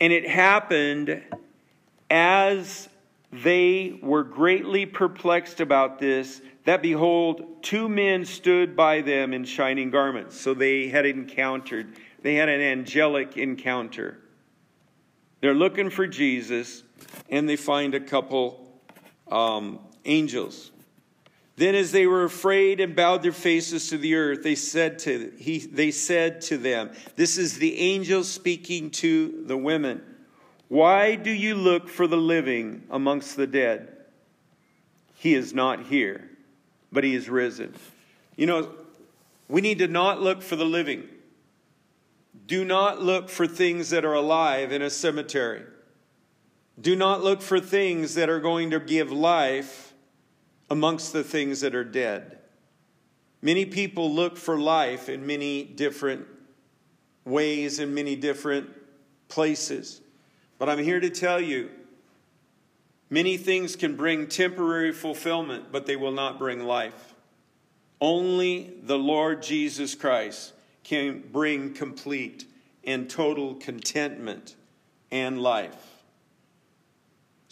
And 0.00 0.12
it 0.12 0.28
happened 0.28 1.24
as 2.08 2.88
they 3.32 3.98
were 4.00 4.22
greatly 4.22 4.86
perplexed 4.86 5.58
about 5.58 5.98
this, 5.98 6.40
that 6.64 6.82
behold, 6.82 7.64
two 7.64 7.88
men 7.88 8.24
stood 8.24 8.76
by 8.76 9.00
them 9.00 9.34
in 9.34 9.44
shining 9.44 9.90
garments. 9.90 10.40
So 10.40 10.54
they 10.54 10.86
had 10.86 11.04
encountered, 11.04 11.96
they 12.22 12.36
had 12.36 12.48
an 12.48 12.60
angelic 12.60 13.36
encounter. 13.36 14.20
They're 15.40 15.52
looking 15.52 15.90
for 15.90 16.06
Jesus, 16.06 16.84
and 17.32 17.48
they 17.48 17.56
find 17.56 17.94
a 17.94 18.00
couple 18.00 18.70
um, 19.28 19.80
angels. 20.04 20.70
Then, 21.56 21.74
as 21.74 21.90
they 21.90 22.06
were 22.06 22.24
afraid 22.24 22.78
and 22.78 22.94
bowed 22.94 23.22
their 23.22 23.32
faces 23.32 23.88
to 23.88 23.98
the 23.98 24.14
earth, 24.14 24.42
they 24.42 24.54
said 24.54 24.98
to, 25.00 25.32
he, 25.38 25.58
they 25.58 25.90
said 25.90 26.42
to 26.42 26.58
them, 26.58 26.92
This 27.16 27.38
is 27.38 27.58
the 27.58 27.78
angel 27.78 28.22
speaking 28.22 28.90
to 28.92 29.44
the 29.46 29.56
women. 29.56 30.02
Why 30.68 31.16
do 31.16 31.30
you 31.30 31.54
look 31.54 31.88
for 31.88 32.06
the 32.06 32.16
living 32.16 32.84
amongst 32.90 33.36
the 33.36 33.46
dead? 33.46 33.96
He 35.16 35.34
is 35.34 35.54
not 35.54 35.86
here, 35.86 36.30
but 36.90 37.04
he 37.04 37.14
is 37.14 37.28
risen. 37.28 37.74
You 38.36 38.46
know, 38.46 38.70
we 39.48 39.60
need 39.60 39.78
to 39.78 39.88
not 39.88 40.20
look 40.20 40.42
for 40.42 40.56
the 40.56 40.64
living. 40.64 41.04
Do 42.46 42.64
not 42.64 43.02
look 43.02 43.28
for 43.28 43.46
things 43.46 43.90
that 43.90 44.04
are 44.04 44.14
alive 44.14 44.72
in 44.72 44.82
a 44.82 44.90
cemetery. 44.90 45.62
Do 46.80 46.96
not 46.96 47.22
look 47.22 47.42
for 47.42 47.60
things 47.60 48.14
that 48.14 48.28
are 48.28 48.40
going 48.40 48.70
to 48.70 48.80
give 48.80 49.12
life 49.12 49.92
amongst 50.70 51.12
the 51.12 51.22
things 51.22 51.60
that 51.60 51.74
are 51.74 51.84
dead. 51.84 52.38
Many 53.42 53.66
people 53.66 54.12
look 54.12 54.36
for 54.36 54.58
life 54.58 55.08
in 55.08 55.26
many 55.26 55.64
different 55.64 56.26
ways, 57.24 57.78
in 57.78 57.92
many 57.92 58.16
different 58.16 58.70
places. 59.28 60.00
But 60.58 60.68
I'm 60.68 60.78
here 60.78 61.00
to 61.00 61.10
tell 61.10 61.40
you 61.40 61.70
many 63.10 63.36
things 63.36 63.76
can 63.76 63.96
bring 63.96 64.28
temporary 64.28 64.92
fulfillment, 64.92 65.72
but 65.72 65.86
they 65.86 65.96
will 65.96 66.12
not 66.12 66.38
bring 66.38 66.64
life. 66.64 67.14
Only 68.00 68.74
the 68.82 68.98
Lord 68.98 69.42
Jesus 69.42 69.94
Christ 69.94 70.52
can 70.84 71.22
bring 71.32 71.74
complete 71.74 72.46
and 72.84 73.08
total 73.10 73.54
contentment 73.56 74.56
and 75.10 75.40
life. 75.40 75.91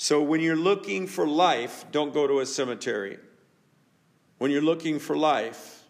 So 0.03 0.23
when 0.23 0.41
you're 0.41 0.57
looking 0.57 1.07
for 1.07 1.27
life, 1.27 1.85
don't 1.93 2.15
go 2.15 2.27
to 2.27 2.41
a 2.41 2.47
cemetery. 2.47 3.19
When 4.39 4.51
you're 4.51 4.63
looking 4.63 4.99
for 4.99 5.15
life, 5.15 5.85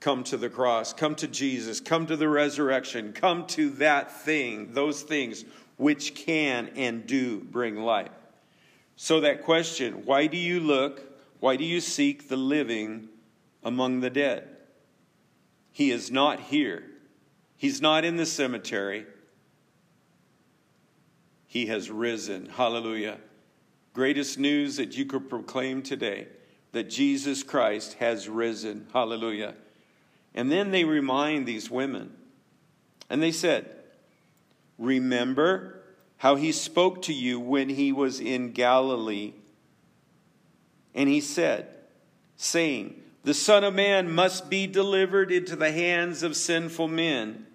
come 0.00 0.22
to 0.24 0.36
the 0.36 0.50
cross, 0.50 0.92
come 0.92 1.14
to 1.14 1.26
Jesus, 1.26 1.80
come 1.80 2.04
to 2.08 2.16
the 2.16 2.28
resurrection, 2.28 3.14
come 3.14 3.46
to 3.46 3.70
that 3.70 4.12
thing, 4.12 4.74
those 4.74 5.00
things 5.00 5.46
which 5.78 6.14
can 6.14 6.72
and 6.76 7.06
do 7.06 7.40
bring 7.40 7.76
life. 7.76 8.10
So, 8.96 9.20
that 9.20 9.44
question 9.44 10.04
why 10.04 10.26
do 10.26 10.36
you 10.36 10.60
look, 10.60 11.18
why 11.40 11.56
do 11.56 11.64
you 11.64 11.80
seek 11.80 12.28
the 12.28 12.36
living 12.36 13.08
among 13.62 14.00
the 14.00 14.10
dead? 14.10 14.46
He 15.70 15.90
is 15.90 16.10
not 16.10 16.38
here, 16.38 16.82
he's 17.56 17.80
not 17.80 18.04
in 18.04 18.16
the 18.16 18.26
cemetery. 18.26 19.06
He 21.52 21.66
has 21.66 21.90
risen. 21.90 22.46
Hallelujah. 22.46 23.18
Greatest 23.92 24.38
news 24.38 24.76
that 24.76 24.96
you 24.96 25.04
could 25.04 25.28
proclaim 25.28 25.82
today 25.82 26.28
that 26.72 26.88
Jesus 26.88 27.42
Christ 27.42 27.92
has 27.98 28.26
risen. 28.26 28.86
Hallelujah. 28.90 29.52
And 30.34 30.50
then 30.50 30.70
they 30.70 30.84
remind 30.84 31.44
these 31.44 31.70
women, 31.70 32.14
and 33.10 33.22
they 33.22 33.32
said, 33.32 33.68
Remember 34.78 35.82
how 36.16 36.36
he 36.36 36.52
spoke 36.52 37.02
to 37.02 37.12
you 37.12 37.38
when 37.38 37.68
he 37.68 37.92
was 37.92 38.18
in 38.18 38.52
Galilee. 38.52 39.34
And 40.94 41.06
he 41.06 41.20
said, 41.20 41.68
saying, 42.34 42.94
The 43.24 43.34
Son 43.34 43.62
of 43.62 43.74
Man 43.74 44.10
must 44.10 44.48
be 44.48 44.66
delivered 44.66 45.30
into 45.30 45.56
the 45.56 45.70
hands 45.70 46.22
of 46.22 46.34
sinful 46.34 46.88
men 46.88 47.46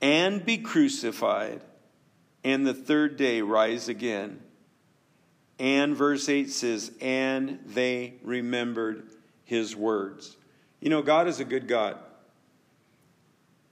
and 0.00 0.46
be 0.46 0.58
crucified, 0.58 1.62
and 2.44 2.66
the 2.66 2.74
third 2.74 3.16
day 3.16 3.42
rise 3.42 3.88
again. 3.88 4.40
And 5.58 5.94
verse 5.94 6.28
8 6.28 6.50
says, 6.50 6.92
And 7.00 7.60
they 7.66 8.14
remembered 8.22 9.08
his 9.44 9.76
words. 9.76 10.36
You 10.80 10.88
know, 10.90 11.02
God 11.02 11.28
is 11.28 11.40
a 11.40 11.44
good 11.44 11.68
God. 11.68 11.98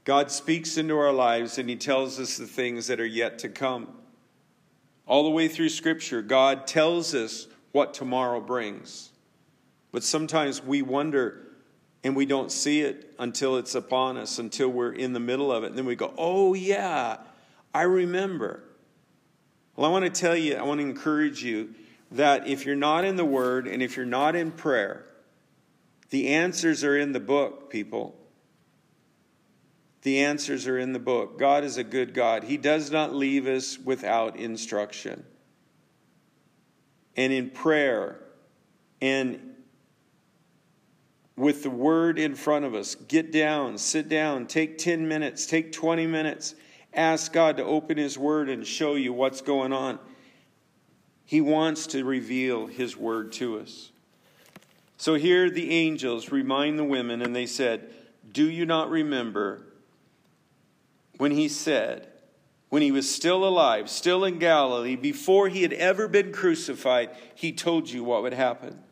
God 0.04 0.30
speaks 0.30 0.76
into 0.76 0.96
our 0.96 1.12
lives 1.12 1.58
and 1.58 1.68
He 1.68 1.76
tells 1.76 2.18
us 2.18 2.36
the 2.36 2.46
things 2.46 2.86
that 2.86 2.98
are 2.98 3.06
yet 3.06 3.38
to 3.40 3.48
come. 3.48 3.88
All 5.06 5.22
the 5.24 5.30
way 5.30 5.48
through 5.48 5.68
Scripture, 5.68 6.22
God 6.22 6.66
tells 6.66 7.14
us 7.14 7.46
what 7.72 7.94
tomorrow 7.94 8.40
brings. 8.40 9.10
But 9.92 10.02
sometimes 10.02 10.62
we 10.62 10.82
wonder 10.82 11.46
and 12.02 12.16
we 12.16 12.26
don't 12.26 12.50
see 12.50 12.80
it 12.80 13.14
until 13.18 13.56
it's 13.56 13.74
upon 13.74 14.16
us, 14.16 14.38
until 14.38 14.68
we're 14.68 14.92
in 14.92 15.12
the 15.12 15.20
middle 15.20 15.52
of 15.52 15.62
it. 15.62 15.68
And 15.68 15.78
then 15.78 15.86
we 15.86 15.94
go, 15.94 16.14
oh, 16.16 16.54
yeah, 16.54 17.18
I 17.78 17.82
remember. 17.82 18.64
Well, 19.76 19.88
I 19.88 19.92
want 19.92 20.04
to 20.04 20.10
tell 20.10 20.36
you, 20.36 20.56
I 20.56 20.64
want 20.64 20.80
to 20.80 20.84
encourage 20.84 21.44
you 21.44 21.76
that 22.10 22.48
if 22.48 22.66
you're 22.66 22.74
not 22.74 23.04
in 23.04 23.14
the 23.14 23.24
Word 23.24 23.68
and 23.68 23.80
if 23.80 23.96
you're 23.96 24.04
not 24.04 24.34
in 24.34 24.50
prayer, 24.50 25.06
the 26.10 26.26
answers 26.26 26.82
are 26.82 26.98
in 26.98 27.12
the 27.12 27.20
book, 27.20 27.70
people. 27.70 28.16
The 30.02 30.18
answers 30.18 30.66
are 30.66 30.76
in 30.76 30.92
the 30.92 30.98
book. 30.98 31.38
God 31.38 31.62
is 31.62 31.76
a 31.76 31.84
good 31.84 32.14
God. 32.14 32.42
He 32.42 32.56
does 32.56 32.90
not 32.90 33.14
leave 33.14 33.46
us 33.46 33.78
without 33.78 34.36
instruction. 34.36 35.24
And 37.16 37.32
in 37.32 37.48
prayer 37.48 38.18
and 39.00 39.54
with 41.36 41.62
the 41.62 41.70
word 41.70 42.18
in 42.18 42.34
front 42.34 42.64
of 42.64 42.74
us, 42.74 42.96
get 42.96 43.30
down, 43.30 43.78
sit 43.78 44.08
down, 44.08 44.48
take 44.48 44.78
10 44.78 45.06
minutes, 45.06 45.46
take 45.46 45.70
20 45.70 46.08
minutes. 46.08 46.56
Ask 46.92 47.32
God 47.32 47.56
to 47.58 47.64
open 47.64 47.96
His 47.98 48.18
word 48.18 48.48
and 48.48 48.66
show 48.66 48.94
you 48.94 49.12
what's 49.12 49.40
going 49.40 49.72
on. 49.72 49.98
He 51.24 51.40
wants 51.40 51.86
to 51.88 52.04
reveal 52.04 52.66
His 52.66 52.96
word 52.96 53.32
to 53.32 53.58
us. 53.60 53.92
So 54.96 55.14
here 55.14 55.48
the 55.48 55.70
angels 55.70 56.30
remind 56.30 56.78
the 56.78 56.84
women, 56.84 57.22
and 57.22 57.34
they 57.34 57.46
said, 57.46 57.88
Do 58.32 58.50
you 58.50 58.66
not 58.66 58.90
remember 58.90 59.68
when 61.18 61.32
he 61.32 61.48
said, 61.48 62.08
when 62.68 62.82
he 62.82 62.92
was 62.92 63.12
still 63.12 63.44
alive, 63.44 63.90
still 63.90 64.24
in 64.24 64.38
Galilee, 64.38 64.96
before 64.96 65.48
he 65.48 65.62
had 65.62 65.72
ever 65.72 66.08
been 66.08 66.32
crucified, 66.32 67.10
he 67.34 67.52
told 67.52 67.90
you 67.90 68.04
what 68.04 68.22
would 68.22 68.32
happen. 68.32 68.82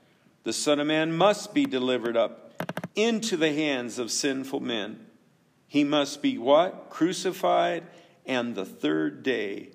The 0.45 0.53
Son 0.53 0.81
of 0.81 0.87
Man 0.87 1.17
must 1.17 1.55
be 1.55 1.67
delivered 1.67 2.17
up 2.17 2.63
into 2.95 3.37
the 3.37 3.53
hands 3.53 3.99
of 3.99 4.11
sinful 4.11 4.61
men. 4.61 5.06
He 5.67 5.85
must 5.85 6.23
be 6.23 6.39
what? 6.39 6.91
Crucified, 6.91 7.85
and 8.25 8.55
the 8.55 8.65
third 8.65 9.23
day 9.23 9.71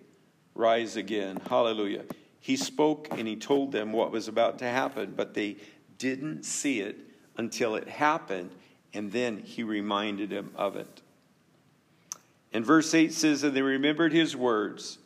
rise 0.55 0.95
again. 0.95 1.39
Hallelujah. 1.49 2.05
He 2.39 2.57
spoke 2.57 3.07
and 3.11 3.27
he 3.27 3.35
told 3.35 3.71
them 3.71 3.93
what 3.93 4.11
was 4.11 4.27
about 4.27 4.59
to 4.59 4.65
happen, 4.65 5.13
but 5.15 5.33
they 5.33 5.57
didn't 5.97 6.43
see 6.43 6.81
it 6.81 6.97
until 7.37 7.75
it 7.75 7.87
happened, 7.87 8.51
and 8.93 9.11
then 9.11 9.37
he 9.37 9.63
reminded 9.63 10.29
them 10.31 10.51
of 10.55 10.75
it. 10.75 11.01
And 12.51 12.65
verse 12.65 12.93
8 12.93 13.13
says, 13.13 13.43
And 13.43 13.55
they 13.55 13.61
remembered 13.61 14.11
his 14.11 14.35
words. 14.35 14.97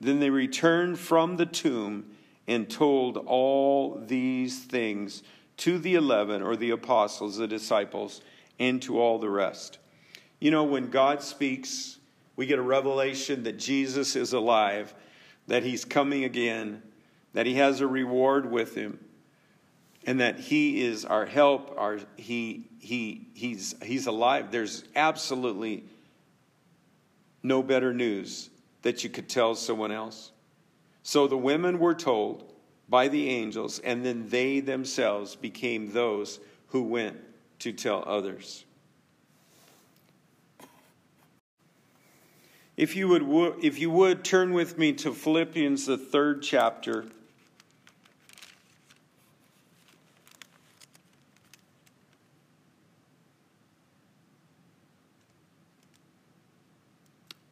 Then 0.00 0.20
they 0.20 0.30
returned 0.30 0.98
from 0.98 1.36
the 1.36 1.46
tomb 1.46 2.14
and 2.46 2.68
told 2.68 3.16
all 3.16 4.00
these 4.06 4.64
things 4.64 5.22
to 5.58 5.78
the 5.78 5.94
eleven, 5.94 6.42
or 6.42 6.56
the 6.56 6.70
apostles, 6.70 7.36
the 7.36 7.46
disciples, 7.46 8.20
and 8.58 8.82
to 8.82 9.00
all 9.00 9.18
the 9.18 9.30
rest. 9.30 9.78
You 10.42 10.50
know, 10.50 10.64
when 10.64 10.90
God 10.90 11.22
speaks, 11.22 11.98
we 12.34 12.46
get 12.46 12.58
a 12.58 12.62
revelation 12.62 13.44
that 13.44 13.60
Jesus 13.60 14.16
is 14.16 14.32
alive, 14.32 14.92
that 15.46 15.62
he's 15.62 15.84
coming 15.84 16.24
again, 16.24 16.82
that 17.32 17.46
he 17.46 17.54
has 17.54 17.80
a 17.80 17.86
reward 17.86 18.50
with 18.50 18.74
him, 18.74 18.98
and 20.04 20.18
that 20.18 20.40
he 20.40 20.82
is 20.82 21.04
our 21.04 21.26
help, 21.26 21.72
our, 21.78 22.00
he, 22.16 22.68
he, 22.80 23.28
he's, 23.34 23.76
he's 23.84 24.08
alive. 24.08 24.50
There's 24.50 24.82
absolutely 24.96 25.84
no 27.44 27.62
better 27.62 27.94
news 27.94 28.50
that 28.82 29.04
you 29.04 29.10
could 29.10 29.28
tell 29.28 29.54
someone 29.54 29.92
else. 29.92 30.32
So 31.04 31.28
the 31.28 31.38
women 31.38 31.78
were 31.78 31.94
told 31.94 32.52
by 32.88 33.06
the 33.06 33.28
angels, 33.28 33.78
and 33.78 34.04
then 34.04 34.28
they 34.28 34.58
themselves 34.58 35.36
became 35.36 35.92
those 35.92 36.40
who 36.66 36.82
went 36.82 37.16
to 37.60 37.72
tell 37.72 38.02
others. 38.08 38.64
If 42.82 42.96
you 42.96 43.06
would, 43.06 43.22
if 43.62 43.78
you 43.78 43.92
would 43.92 44.24
turn 44.24 44.52
with 44.52 44.76
me 44.76 44.92
to 44.94 45.14
Philippians, 45.14 45.86
the 45.86 45.96
third 45.96 46.42
chapter. 46.42 47.04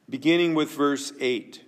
Beginning 0.08 0.54
with 0.54 0.72
verse 0.72 1.12
8. 1.20 1.62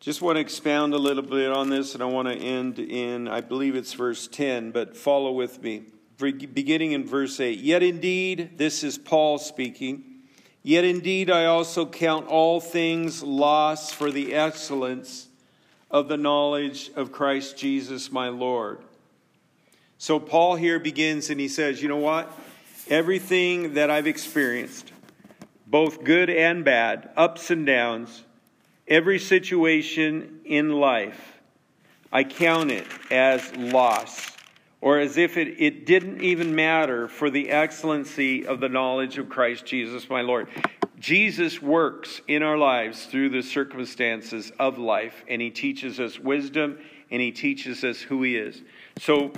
Just 0.00 0.22
want 0.22 0.36
to 0.36 0.40
expound 0.40 0.94
a 0.94 0.96
little 0.96 1.22
bit 1.22 1.52
on 1.52 1.68
this, 1.68 1.92
and 1.92 2.02
I 2.02 2.06
want 2.06 2.28
to 2.28 2.34
end 2.34 2.78
in, 2.78 3.28
I 3.28 3.42
believe 3.42 3.76
it's 3.76 3.92
verse 3.92 4.28
10, 4.28 4.70
but 4.70 4.96
follow 4.96 5.32
with 5.32 5.62
me. 5.62 5.82
Beginning 6.16 6.92
in 6.92 7.06
verse 7.06 7.38
8. 7.38 7.58
Yet 7.58 7.82
indeed, 7.82 8.56
this 8.56 8.82
is 8.82 8.96
Paul 8.96 9.36
speaking. 9.36 10.07
Yet 10.68 10.84
indeed, 10.84 11.30
I 11.30 11.46
also 11.46 11.86
count 11.86 12.26
all 12.26 12.60
things 12.60 13.22
loss 13.22 13.90
for 13.90 14.10
the 14.10 14.34
excellence 14.34 15.26
of 15.90 16.08
the 16.08 16.18
knowledge 16.18 16.90
of 16.94 17.10
Christ 17.10 17.56
Jesus 17.56 18.12
my 18.12 18.28
Lord. 18.28 18.78
So 19.96 20.20
Paul 20.20 20.56
here 20.56 20.78
begins 20.78 21.30
and 21.30 21.40
he 21.40 21.48
says, 21.48 21.80
You 21.80 21.88
know 21.88 21.96
what? 21.96 22.30
Everything 22.90 23.72
that 23.72 23.88
I've 23.88 24.06
experienced, 24.06 24.92
both 25.66 26.04
good 26.04 26.28
and 26.28 26.66
bad, 26.66 27.08
ups 27.16 27.50
and 27.50 27.64
downs, 27.64 28.24
every 28.86 29.18
situation 29.18 30.40
in 30.44 30.72
life, 30.72 31.38
I 32.12 32.24
count 32.24 32.72
it 32.72 32.86
as 33.10 33.56
loss, 33.56 34.36
or 34.80 34.98
as 34.98 35.16
if 35.16 35.36
it, 35.36 35.60
it 35.60 35.86
didn't 35.86 36.22
even 36.22 36.54
matter 36.54 37.08
for 37.08 37.30
the 37.30 37.50
excellency 37.50 38.46
of 38.46 38.60
the 38.60 38.68
knowledge 38.68 39.18
of 39.18 39.28
Christ 39.28 39.66
Jesus 39.66 40.08
my 40.08 40.20
Lord. 40.20 40.48
Jesus 40.98 41.62
works 41.62 42.20
in 42.26 42.42
our 42.42 42.56
lives 42.58 43.06
through 43.06 43.30
the 43.30 43.42
circumstances 43.42 44.52
of 44.58 44.78
life, 44.78 45.24
and 45.28 45.40
he 45.40 45.50
teaches 45.50 46.00
us 46.00 46.18
wisdom 46.18 46.78
and 47.10 47.20
he 47.20 47.32
teaches 47.32 47.84
us 47.84 48.00
who 48.00 48.22
he 48.22 48.36
is. 48.36 48.60
So, 48.98 49.32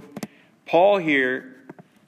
Paul 0.67 0.99
here 0.99 1.57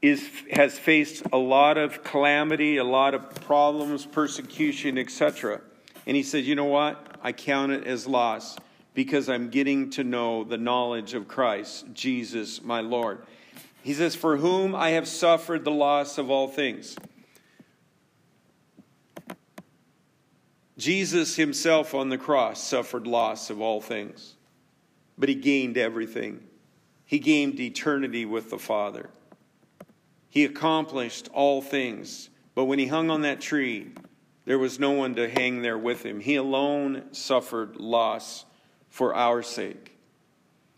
is, 0.01 0.29
has 0.51 0.79
faced 0.79 1.23
a 1.33 1.37
lot 1.37 1.79
of 1.79 2.03
calamity, 2.03 2.79
a 2.79 2.85
lot 2.85 3.15
of 3.15 3.35
problems, 3.47 4.05
persecution, 4.05 4.99
etc. 4.99 5.61
And 6.07 6.17
he 6.17 6.23
said, 6.23 6.45
You 6.45 6.55
know 6.55 6.65
what? 6.65 7.19
I 7.23 7.33
count 7.33 7.73
it 7.73 7.87
as 7.87 8.07
loss 8.07 8.57
because 8.95 9.29
I'm 9.29 9.49
getting 9.49 9.91
to 9.91 10.05
know 10.05 10.45
the 10.45 10.59
knowledge 10.59 11.15
of 11.15 11.29
Christ, 11.29 11.87
Jesus, 11.95 12.63
my 12.63 12.81
Lord. 12.81 13.23
He 13.83 13.95
says, 13.95 14.15
For 14.15 14.37
whom 14.37 14.75
I 14.75 14.91
have 14.91 15.09
suffered 15.09 15.65
the 15.65 15.71
loss 15.71 16.19
of 16.19 16.31
all 16.31 16.49
things. 16.49 16.97
Jesus 20.77 21.37
himself 21.37 21.95
on 21.95 22.09
the 22.09 22.19
cross 22.19 22.63
suffered 22.63 23.07
loss 23.07 23.51
of 23.51 23.61
all 23.61 23.81
things, 23.81 24.35
but 25.17 25.29
he 25.29 25.35
gained 25.35 25.79
everything. 25.79 26.43
He 27.05 27.19
gained 27.19 27.61
eternity 27.61 28.25
with 28.25 28.51
the 28.51 28.59
Father. 28.59 29.11
He 30.29 30.45
accomplished 30.45 31.29
all 31.33 31.61
things, 31.61 32.31
but 32.55 32.65
when 32.65 32.79
he 32.79 32.87
hung 32.87 33.11
on 33.11 33.23
that 33.23 33.41
tree, 33.41 33.93
there 34.45 34.59
was 34.59 34.81
no 34.81 34.91
one 34.93 35.15
to 35.17 35.29
hang 35.29 35.63
there 35.63 35.79
with 35.79 36.05
him. 36.05 36.21
He 36.21 36.37
alone 36.37 37.05
suffered 37.13 37.77
loss 37.77 38.45
for 38.93 39.15
our 39.15 39.43
sake. 39.43 39.97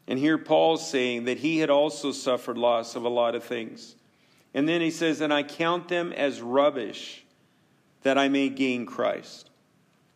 And 0.07 0.21
here 0.21 0.39
Paul's 0.39 0.89
saying 0.89 1.25
that 1.25 1.39
he 1.39 1.59
had 1.59 1.69
also 1.69 2.13
suffered 2.13 2.57
loss 2.57 2.95
of 2.95 3.05
a 3.05 3.09
lot 3.09 3.35
of 3.35 3.43
things. 3.43 3.97
And 4.55 4.69
then 4.69 4.81
he 4.81 4.93
says, 4.93 5.21
And 5.21 5.35
I 5.35 5.43
count 5.43 5.89
them 5.89 6.13
as 6.13 6.41
rubbish 6.41 7.25
that 8.03 8.17
I 8.17 8.29
may 8.29 8.51
gain 8.51 8.87
Christ. 8.87 9.51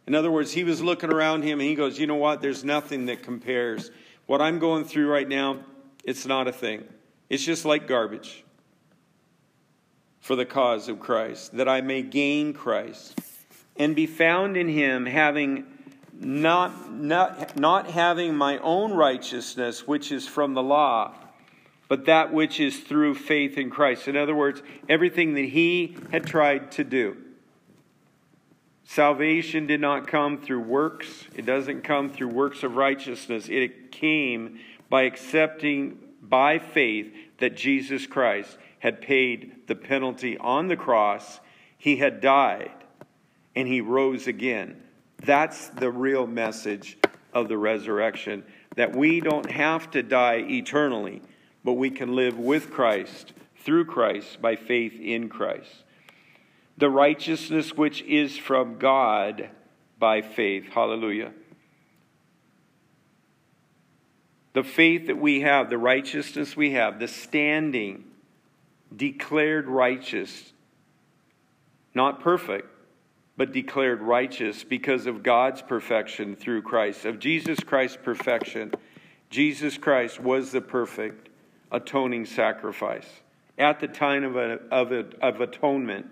In 0.07 0.15
other 0.15 0.31
words, 0.31 0.53
he 0.53 0.63
was 0.63 0.81
looking 0.81 1.13
around 1.13 1.43
him 1.43 1.59
and 1.59 1.69
he 1.69 1.75
goes, 1.75 1.99
You 1.99 2.07
know 2.07 2.15
what? 2.15 2.41
There's 2.41 2.63
nothing 2.63 3.07
that 3.07 3.25
compares. 3.25 3.91
What 4.27 4.41
I'm 4.41 4.61
going 4.61 4.85
through 4.85 5.11
right 5.11 5.29
now, 5.29 5.65
it's 6.05 6.25
not 6.25 6.47
a 6.47 6.53
thing. 6.53 6.85
It's 7.29 7.45
just 7.45 7.65
like 7.65 7.89
garbage 7.89 8.45
for 10.21 10.37
the 10.37 10.47
cause 10.47 10.89
of 10.89 11.01
Christ, 11.01 11.57
that 11.57 11.69
I 11.69 11.81
may 11.81 12.03
gain 12.03 12.53
Christ 12.53 13.19
and 13.75 13.97
be 13.97 14.07
found 14.07 14.57
in 14.57 14.69
him, 14.69 15.05
having 15.05 15.67
not, 16.21 16.93
not, 16.93 17.57
not 17.57 17.91
having 17.91 18.35
my 18.35 18.59
own 18.59 18.93
righteousness, 18.93 19.87
which 19.87 20.11
is 20.11 20.27
from 20.27 20.55
the 20.55 20.63
law, 20.63 21.15
but 21.89 22.07
that 22.07 22.33
which 22.33 22.61
is 22.61 22.81
through 22.81 23.15
faith 23.15 23.57
in 23.57 23.71
Christ. 23.71 24.09
In 24.09 24.17
other 24.17 24.35
words, 24.35 24.63
everything 24.89 25.35
that 25.35 25.47
he 25.47 25.97
had 26.11 26.27
tried 26.27 26.73
to 26.73 26.85
do. 26.85 27.17
Salvation 28.85 29.67
did 29.67 29.81
not 29.81 30.07
come 30.07 30.39
through 30.39 30.61
works, 30.61 31.25
it 31.35 31.45
doesn't 31.45 31.83
come 31.83 32.09
through 32.09 32.29
works 32.29 32.63
of 32.63 32.77
righteousness. 32.77 33.49
It 33.49 33.93
came 33.93 34.59
by 34.89 35.03
accepting 35.03 35.99
by 36.23 36.59
faith 36.59 37.13
that 37.39 37.57
Jesus 37.57 38.07
Christ 38.07 38.57
had 38.81 39.01
paid 39.01 39.67
the 39.67 39.75
penalty 39.75 40.39
on 40.39 40.69
the 40.69 40.77
cross. 40.77 41.41
He 41.77 41.97
had 41.97 42.21
died 42.21 42.73
and 43.55 43.69
he 43.69 43.81
rose 43.81 44.27
again. 44.27 44.83
That's 45.25 45.69
the 45.69 45.91
real 45.91 46.27
message 46.27 46.99
of 47.33 47.49
the 47.49 47.59
resurrection 47.59 48.45
that 48.77 48.95
we 48.95 49.21
don't 49.21 49.51
have 49.51 49.91
to 49.91 50.03
die 50.03 50.45
eternally, 50.49 51.23
but 51.65 51.75
we 51.75 51.91
can 51.91 52.15
live 52.15 52.39
with 52.39 52.71
Christ, 52.71 53.33
through 53.57 53.87
Christ, 53.87 54.41
by 54.41 54.57
faith 54.57 54.99
in 55.01 55.29
Christ. 55.29 55.85
The 56.77 56.89
righteousness 56.89 57.77
which 57.77 58.03
is 58.03 58.39
from 58.39 58.79
God 58.79 59.51
by 59.99 60.23
faith. 60.23 60.69
Hallelujah. 60.71 61.33
The 64.53 64.63
faith 64.63 65.09
that 65.09 65.19
we 65.19 65.41
have, 65.41 65.71
the 65.71 65.79
righteousness 65.79 66.57
we 66.57 66.73
have, 66.73 66.99
the 67.01 67.09
standing 67.09 68.05
declared 68.95 69.67
righteous, 69.67 70.53
not 71.95 72.21
perfect, 72.21 72.69
but 73.39 73.53
declared 73.53 74.03
righteous 74.03 74.65
because 74.65 75.07
of 75.07 75.23
God's 75.23 75.63
perfection 75.63 76.35
through 76.35 76.61
Christ, 76.63 77.05
of 77.05 77.21
Jesus 77.21 77.61
Christ's 77.61 77.97
perfection. 78.03 78.75
Jesus 79.31 79.79
Christ 79.79 80.19
was 80.19 80.51
the 80.51 80.61
perfect 80.61 81.29
atoning 81.71 82.27
sacrifice. 82.27 83.07
At 83.57 83.79
the 83.79 83.87
time 83.87 84.25
of, 84.25 84.37
a, 84.37 84.59
of, 84.73 84.91
a, 84.91 85.07
of 85.23 85.41
atonement, 85.41 86.07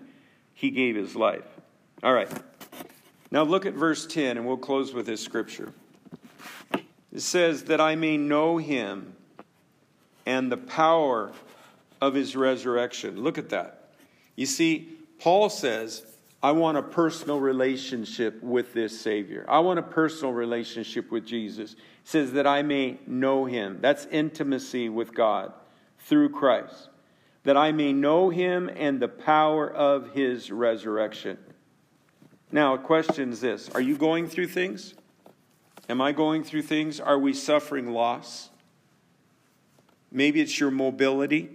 he 0.53 0.71
gave 0.71 0.95
his 0.95 1.17
life. 1.17 1.45
All 2.01 2.13
right. 2.13 2.31
Now 3.29 3.43
look 3.43 3.65
at 3.65 3.73
verse 3.73 4.07
10, 4.07 4.37
and 4.37 4.47
we'll 4.47 4.55
close 4.55 4.93
with 4.93 5.05
this 5.05 5.21
scripture. 5.21 5.73
It 7.11 7.21
says, 7.21 7.63
That 7.63 7.81
I 7.81 7.95
may 7.95 8.15
know 8.15 8.55
him 8.57 9.15
and 10.25 10.49
the 10.49 10.57
power 10.57 11.33
of 11.99 12.13
his 12.13 12.37
resurrection. 12.37 13.21
Look 13.21 13.37
at 13.37 13.49
that. 13.49 13.89
You 14.37 14.45
see, 14.45 14.87
Paul 15.19 15.49
says, 15.49 16.05
I 16.41 16.51
want 16.51 16.77
a 16.77 16.83
personal 16.83 17.39
relationship 17.39 18.41
with 18.43 18.73
this 18.73 18.99
Savior. 18.99 19.45
I 19.47 19.59
want 19.59 19.79
a 19.79 19.83
personal 19.83 20.33
relationship 20.33 21.09
with 21.11 21.25
Jesus. 21.25 21.73
He 21.73 21.79
says 22.03 22.33
that 22.33 22.45
I 22.45 22.61
may 22.61 22.99
know 23.07 23.45
him. 23.45 23.79
That's 23.81 24.05
intimacy 24.05 24.87
with 24.89 25.15
God 25.15 25.51
through 25.99 26.29
Christ. 26.29 26.89
That 27.43 27.57
I 27.57 27.71
may 27.71 27.91
know 27.91 28.29
him 28.29 28.69
and 28.75 28.99
the 28.99 29.07
power 29.07 29.71
of 29.71 30.13
his 30.13 30.51
resurrection. 30.51 31.37
Now, 32.51 32.75
a 32.75 32.77
question 32.77 33.31
is 33.31 33.41
this 33.41 33.69
Are 33.69 33.81
you 33.81 33.97
going 33.97 34.27
through 34.27 34.47
things? 34.47 34.93
Am 35.89 36.01
I 36.01 36.11
going 36.11 36.43
through 36.43 36.63
things? 36.63 36.99
Are 36.99 37.17
we 37.17 37.33
suffering 37.33 37.93
loss? 37.93 38.49
Maybe 40.11 40.41
it's 40.41 40.59
your 40.59 40.71
mobility. 40.71 41.49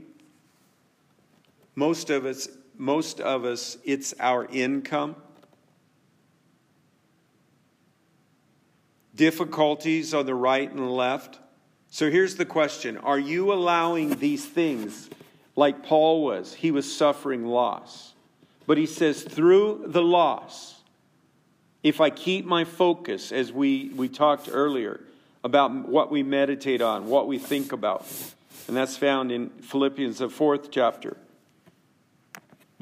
Most 1.75 2.11
of 2.11 2.27
us, 2.27 2.49
most 2.77 3.21
of 3.21 3.45
us, 3.45 3.77
it's 3.85 4.15
our 4.19 4.47
income. 4.47 5.17
Difficulties 9.15 10.15
on 10.15 10.27
the 10.27 10.35
right 10.35 10.69
and 10.71 10.79
the 10.79 10.85
left. 10.85 11.39
So 11.91 12.11
here's 12.11 12.37
the 12.37 12.47
question 12.47 12.97
Are 12.99 13.19
you 13.19 13.53
allowing 13.53 14.17
these 14.17 14.45
things 14.45 15.11
like 15.55 15.85
Paul 15.85 16.25
was? 16.25 16.55
He 16.55 16.71
was 16.71 16.91
suffering 16.91 17.47
loss. 17.47 18.15
But 18.67 18.79
he 18.79 18.87
says, 18.87 19.23
through 19.23 19.85
the 19.87 20.03
loss, 20.03 20.81
if 21.83 22.01
I 22.01 22.11
keep 22.11 22.45
my 22.45 22.65
focus, 22.65 23.33
as 23.33 23.53
we, 23.53 23.91
we 23.97 24.09
talked 24.09 24.49
earlier, 24.51 25.01
about 25.45 25.73
what 25.89 26.11
we 26.11 26.23
meditate 26.23 26.81
on, 26.81 27.09
what 27.09 27.27
we 27.27 27.39
think 27.39 27.73
about, 27.73 28.07
and 28.69 28.77
that's 28.77 28.97
found 28.97 29.33
in 29.33 29.51
Philippians, 29.51 30.19
the 30.19 30.29
fourth 30.29 30.71
chapter. 30.71 31.17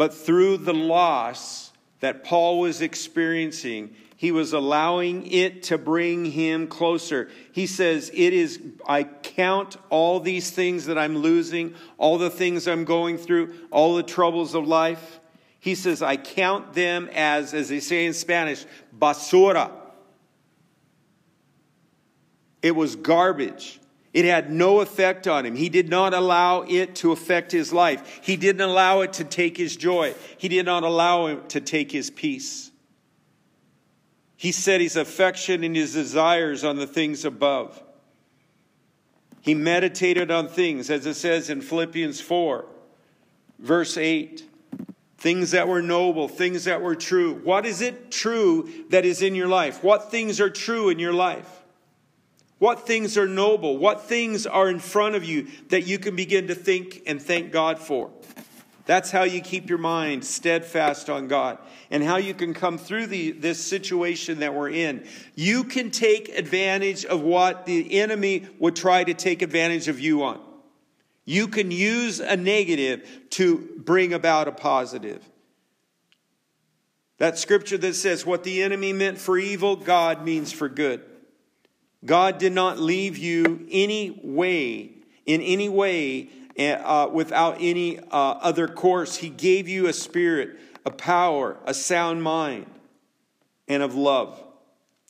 But 0.00 0.14
through 0.14 0.56
the 0.56 0.72
loss 0.72 1.72
that 1.98 2.24
Paul 2.24 2.60
was 2.60 2.80
experiencing, 2.80 3.94
he 4.16 4.32
was 4.32 4.54
allowing 4.54 5.30
it 5.30 5.64
to 5.64 5.76
bring 5.76 6.24
him 6.24 6.68
closer. 6.68 7.28
He 7.52 7.66
says, 7.66 8.10
It 8.14 8.32
is, 8.32 8.62
I 8.88 9.02
count 9.02 9.76
all 9.90 10.18
these 10.18 10.52
things 10.52 10.86
that 10.86 10.96
I'm 10.96 11.18
losing, 11.18 11.74
all 11.98 12.16
the 12.16 12.30
things 12.30 12.66
I'm 12.66 12.86
going 12.86 13.18
through, 13.18 13.52
all 13.70 13.94
the 13.94 14.02
troubles 14.02 14.54
of 14.54 14.66
life. 14.66 15.20
He 15.58 15.74
says, 15.74 16.00
I 16.00 16.16
count 16.16 16.72
them 16.72 17.10
as, 17.12 17.52
as 17.52 17.68
they 17.68 17.80
say 17.80 18.06
in 18.06 18.14
Spanish, 18.14 18.64
basura. 18.98 19.70
It 22.62 22.74
was 22.74 22.96
garbage. 22.96 23.80
It 24.12 24.24
had 24.24 24.50
no 24.50 24.80
effect 24.80 25.28
on 25.28 25.46
him. 25.46 25.54
He 25.54 25.68
did 25.68 25.88
not 25.88 26.14
allow 26.14 26.62
it 26.62 26.96
to 26.96 27.12
affect 27.12 27.52
his 27.52 27.72
life. 27.72 28.20
He 28.22 28.36
didn't 28.36 28.62
allow 28.62 29.02
it 29.02 29.12
to 29.14 29.24
take 29.24 29.56
his 29.56 29.76
joy. 29.76 30.14
He 30.36 30.48
did 30.48 30.66
not 30.66 30.82
allow 30.82 31.26
it 31.26 31.50
to 31.50 31.60
take 31.60 31.92
his 31.92 32.10
peace. 32.10 32.70
He 34.36 34.52
set 34.52 34.80
his 34.80 34.96
affection 34.96 35.62
and 35.62 35.76
his 35.76 35.92
desires 35.92 36.64
on 36.64 36.76
the 36.76 36.86
things 36.86 37.24
above. 37.24 37.80
He 39.42 39.54
meditated 39.54 40.30
on 40.30 40.48
things, 40.48 40.90
as 40.90 41.06
it 41.06 41.14
says 41.14 41.48
in 41.48 41.60
Philippians 41.60 42.20
4, 42.20 42.66
verse 43.58 43.96
8 43.96 44.44
things 45.20 45.50
that 45.50 45.68
were 45.68 45.82
noble, 45.82 46.28
things 46.28 46.64
that 46.64 46.80
were 46.80 46.94
true. 46.94 47.34
What 47.44 47.66
is 47.66 47.82
it 47.82 48.10
true 48.10 48.70
that 48.88 49.04
is 49.04 49.20
in 49.20 49.34
your 49.34 49.48
life? 49.48 49.84
What 49.84 50.10
things 50.10 50.40
are 50.40 50.48
true 50.48 50.88
in 50.88 50.98
your 50.98 51.12
life? 51.12 51.59
What 52.60 52.86
things 52.86 53.16
are 53.16 53.26
noble? 53.26 53.78
What 53.78 54.02
things 54.02 54.46
are 54.46 54.68
in 54.68 54.80
front 54.80 55.14
of 55.14 55.24
you 55.24 55.48
that 55.70 55.86
you 55.86 55.98
can 55.98 56.14
begin 56.14 56.48
to 56.48 56.54
think 56.54 57.02
and 57.06 57.20
thank 57.20 57.52
God 57.52 57.78
for? 57.78 58.10
That's 58.84 59.10
how 59.10 59.22
you 59.22 59.40
keep 59.40 59.70
your 59.70 59.78
mind 59.78 60.26
steadfast 60.26 61.08
on 61.08 61.26
God 61.26 61.56
and 61.90 62.04
how 62.04 62.18
you 62.18 62.34
can 62.34 62.52
come 62.52 62.76
through 62.76 63.06
the, 63.06 63.30
this 63.30 63.64
situation 63.64 64.40
that 64.40 64.54
we're 64.54 64.68
in. 64.68 65.06
You 65.34 65.64
can 65.64 65.90
take 65.90 66.28
advantage 66.28 67.06
of 67.06 67.22
what 67.22 67.64
the 67.64 67.98
enemy 67.98 68.46
would 68.58 68.76
try 68.76 69.04
to 69.04 69.14
take 69.14 69.40
advantage 69.40 69.88
of 69.88 69.98
you 69.98 70.22
on. 70.22 70.38
You 71.24 71.48
can 71.48 71.70
use 71.70 72.20
a 72.20 72.36
negative 72.36 73.08
to 73.30 73.70
bring 73.78 74.12
about 74.12 74.48
a 74.48 74.52
positive. 74.52 75.26
That 77.16 77.38
scripture 77.38 77.78
that 77.78 77.94
says, 77.94 78.26
What 78.26 78.44
the 78.44 78.62
enemy 78.62 78.92
meant 78.92 79.16
for 79.16 79.38
evil, 79.38 79.76
God 79.76 80.26
means 80.26 80.52
for 80.52 80.68
good. 80.68 81.02
God 82.04 82.38
did 82.38 82.52
not 82.52 82.78
leave 82.78 83.18
you 83.18 83.66
any 83.70 84.18
way, 84.22 84.92
in 85.26 85.40
any 85.42 85.68
way, 85.68 86.30
uh, 86.58 87.08
without 87.12 87.56
any 87.60 87.98
uh, 87.98 88.04
other 88.10 88.68
course. 88.68 89.16
He 89.16 89.28
gave 89.28 89.68
you 89.68 89.86
a 89.86 89.92
spirit, 89.92 90.58
a 90.86 90.90
power, 90.90 91.58
a 91.64 91.74
sound 91.74 92.22
mind, 92.22 92.66
and 93.68 93.82
of 93.82 93.94
love. 93.94 94.42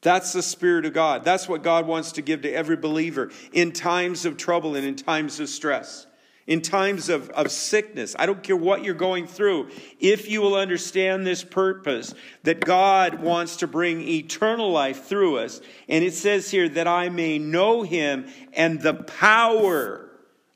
That's 0.03 0.33
the 0.33 0.43
Spirit 0.43 0.87
of 0.87 0.95
God. 0.95 1.25
That's 1.25 1.47
what 1.47 1.63
God 1.63 1.87
wants 1.87 2.13
to 2.13 2.23
give 2.23 2.43
to 2.43 2.51
every 2.51 2.77
believer 2.77 3.31
in 3.53 3.73
times 3.73 4.25
of 4.25 4.37
trouble 4.39 4.75
and 4.75 4.87
in 4.87 4.97
times 4.97 5.41
of 5.41 5.49
stress 5.49 6.07
in 6.51 6.61
times 6.61 7.09
of, 7.09 7.31
of 7.31 7.49
sickness. 7.49 8.17
I 8.19 8.27
don't 8.27 8.43
care 8.43 8.57
what 8.57 8.83
you're 8.83 8.93
going 8.93 9.29
through. 9.29 9.71
If 10.01 10.29
you 10.29 10.41
will 10.41 10.57
understand 10.57 11.25
this 11.25 11.45
purpose, 11.45 12.13
that 12.43 12.59
God 12.59 13.23
wants 13.23 13.59
to 13.59 13.69
bring 13.69 14.01
eternal 14.01 14.73
life 14.73 15.05
through 15.05 15.39
us. 15.39 15.61
And 15.89 16.03
it 16.03 16.13
says 16.13 16.51
here 16.51 16.69
that 16.71 16.89
I 16.89 17.09
may 17.09 17.39
know 17.39 17.83
him 17.83 18.27
and 18.53 18.81
the 18.81 18.95
power 18.95 20.11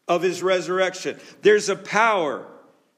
of 0.09 0.23
his 0.23 0.43
resurrection. 0.43 1.17
There's 1.43 1.69
a 1.69 1.77
power 1.77 2.45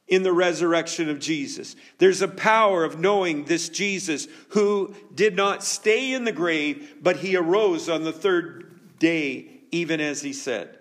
in 0.08 0.22
the 0.22 0.32
resurrection 0.32 1.10
of 1.10 1.18
Jesus. 1.18 1.76
There's 1.98 2.22
a 2.22 2.28
power 2.28 2.82
of 2.82 2.98
knowing 2.98 3.44
this 3.44 3.68
Jesus 3.68 4.26
who 4.50 4.94
did 5.14 5.36
not 5.36 5.62
stay 5.62 6.14
in 6.14 6.24
the 6.24 6.32
grave, 6.32 6.94
but 7.02 7.16
he 7.16 7.36
arose 7.36 7.90
on 7.90 8.04
the 8.04 8.12
third 8.12 8.98
day, 8.98 9.60
even 9.70 10.00
as 10.00 10.22
he 10.22 10.32
said. 10.32 10.78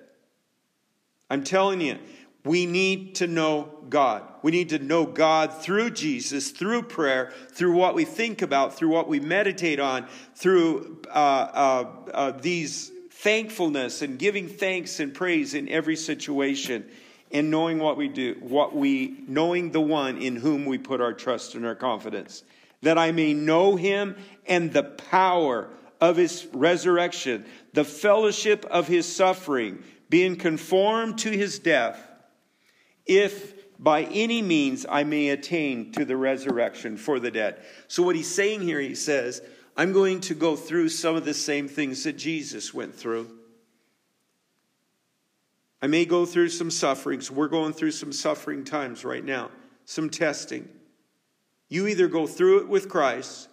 I'm 1.29 1.43
telling 1.43 1.81
you, 1.81 1.97
we 2.43 2.67
need 2.67 3.15
to 3.15 3.27
know 3.27 3.71
God. 3.89 4.23
We 4.43 4.51
need 4.51 4.69
to 4.69 4.79
know 4.79 5.05
God 5.05 5.51
through 5.51 5.91
Jesus, 5.91 6.51
through 6.51 6.83
prayer, 6.83 7.33
through 7.49 7.75
what 7.75 7.95
we 7.95 8.05
think 8.05 8.43
about, 8.43 8.75
through 8.75 8.89
what 8.89 9.07
we 9.07 9.19
meditate 9.19 9.79
on, 9.79 10.05
through 10.35 11.01
uh, 11.07 11.09
uh, 11.09 11.85
uh, 12.13 12.31
these 12.31 12.91
thankfulness 13.09 14.03
and 14.03 14.19
giving 14.19 14.47
thanks 14.47 14.99
and 14.99 15.13
praise 15.13 15.55
in 15.55 15.67
every 15.69 15.95
situation, 15.95 16.85
and 17.31 17.49
knowing 17.49 17.79
what 17.79 17.97
we 17.97 18.07
do, 18.07 18.37
what 18.41 18.75
we 18.75 19.23
knowing 19.27 19.71
the 19.71 19.81
one 19.81 20.19
in 20.19 20.35
whom 20.35 20.65
we 20.65 20.77
put 20.77 21.01
our 21.01 21.13
trust 21.13 21.55
and 21.55 21.65
our 21.65 21.73
confidence, 21.73 22.43
that 22.83 22.99
I 22.99 23.11
may 23.11 23.33
know 23.33 23.75
Him 23.75 24.15
and 24.45 24.71
the 24.71 24.83
power 24.83 25.69
of 25.99 26.17
His 26.17 26.47
resurrection, 26.53 27.45
the 27.73 27.83
fellowship 27.83 28.63
of 28.65 28.87
His 28.87 29.11
suffering 29.11 29.83
being 30.09 30.35
conformed 30.35 31.19
to 31.19 31.31
his 31.31 31.59
death, 31.59 31.99
if 33.05 33.55
by 33.79 34.03
any 34.03 34.41
means 34.41 34.85
I 34.87 35.03
may 35.03 35.29
attain 35.29 35.91
to 35.93 36.05
the 36.05 36.15
resurrection 36.15 36.97
for 36.97 37.19
the 37.19 37.31
dead. 37.31 37.61
So, 37.87 38.03
what 38.03 38.15
he's 38.15 38.33
saying 38.33 38.61
here, 38.61 38.79
he 38.79 38.95
says, 38.95 39.41
I'm 39.77 39.91
going 39.91 40.21
to 40.21 40.35
go 40.35 40.55
through 40.55 40.89
some 40.89 41.15
of 41.15 41.25
the 41.25 41.33
same 41.33 41.67
things 41.67 42.03
that 42.05 42.17
Jesus 42.17 42.73
went 42.73 42.95
through. 42.95 43.29
I 45.81 45.87
may 45.87 46.05
go 46.05 46.25
through 46.25 46.49
some 46.49 46.71
sufferings. 46.71 47.29
We're 47.29 47.49
going 47.49 47.73
through 47.73 47.91
some 47.91 48.13
suffering 48.13 48.63
times 48.63 49.03
right 49.03 49.23
now, 49.23 49.51
some 49.83 50.09
testing. 50.09 50.69
You 51.67 51.87
either 51.87 52.07
go 52.07 52.25
through 52.25 52.61
it 52.61 52.69
with 52.69 52.89
Christ 52.89 53.49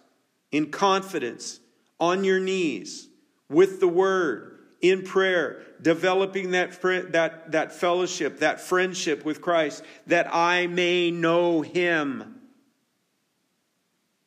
in 0.51 0.71
confidence, 0.71 1.59
on 1.99 2.23
your 2.23 2.39
knees, 2.39 3.09
with 3.49 3.79
the 3.79 3.87
Word, 3.87 4.52
in 4.83 5.01
prayer, 5.01 5.61
developing 5.81 6.51
that, 6.51 6.79
that, 7.13 7.53
that 7.53 7.71
fellowship, 7.71 8.39
that 8.39 8.59
friendship 8.59 9.23
with 9.23 9.41
Christ, 9.41 9.81
that 10.07 10.27
I 10.31 10.67
may 10.67 11.09
know 11.09 11.61
him. 11.61 12.41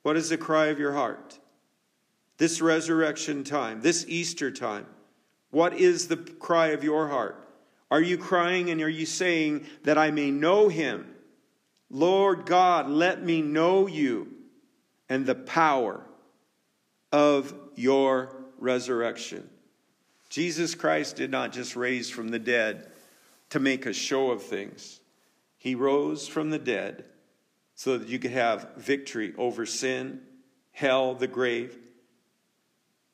What 0.03 0.16
is 0.16 0.31
the 0.31 0.38
cry 0.38 0.66
of 0.66 0.79
your 0.79 0.95
heart? 0.95 1.38
This 2.38 2.62
resurrection 2.62 3.45
time, 3.45 3.83
this 3.83 4.07
Easter 4.09 4.51
time, 4.51 4.87
what 5.51 5.75
is 5.75 6.09
the 6.09 6.16
cry 6.16 6.69
of 6.69 6.83
your 6.83 7.09
heart? 7.09 7.47
Are 7.90 8.01
you 8.01 8.16
crying 8.16 8.71
and 8.71 8.81
are 8.81 8.88
you 8.88 9.07
saying 9.07 9.66
that 9.85 9.99
I 9.99 10.11
may 10.11 10.31
know 10.31 10.69
him? 10.69 11.14
Lord 11.90 12.47
God, 12.47 12.88
let 12.88 13.23
me 13.23 13.42
know 13.42 13.87
you 13.87 14.33
and 15.09 15.27
the 15.27 15.35
power 15.35 16.03
of 17.12 17.55
your 17.75 18.35
resurrection. 18.59 19.51
Jesus 20.37 20.75
Christ 20.75 21.16
did 21.16 21.31
not 21.31 21.51
just 21.51 21.77
raise 21.77 22.11
from 22.11 22.29
the 22.29 22.38
dead 22.38 22.88
to 23.49 23.59
make 23.59 23.87
a 23.87 23.94
show 23.94 24.31
of 24.33 24.42
things, 24.42 25.01
He 25.57 25.75
rose 25.75 26.29
from 26.29 26.51
the 26.51 26.59
dead 26.59 27.07
so 27.75 27.96
that 27.96 28.09
you 28.09 28.18
could 28.18 28.33
have 28.33 28.68
victory 28.77 29.33
over 29.38 29.64
sin, 29.64 30.20
hell, 30.72 31.14
the 31.14 31.27
grave. 31.27 31.79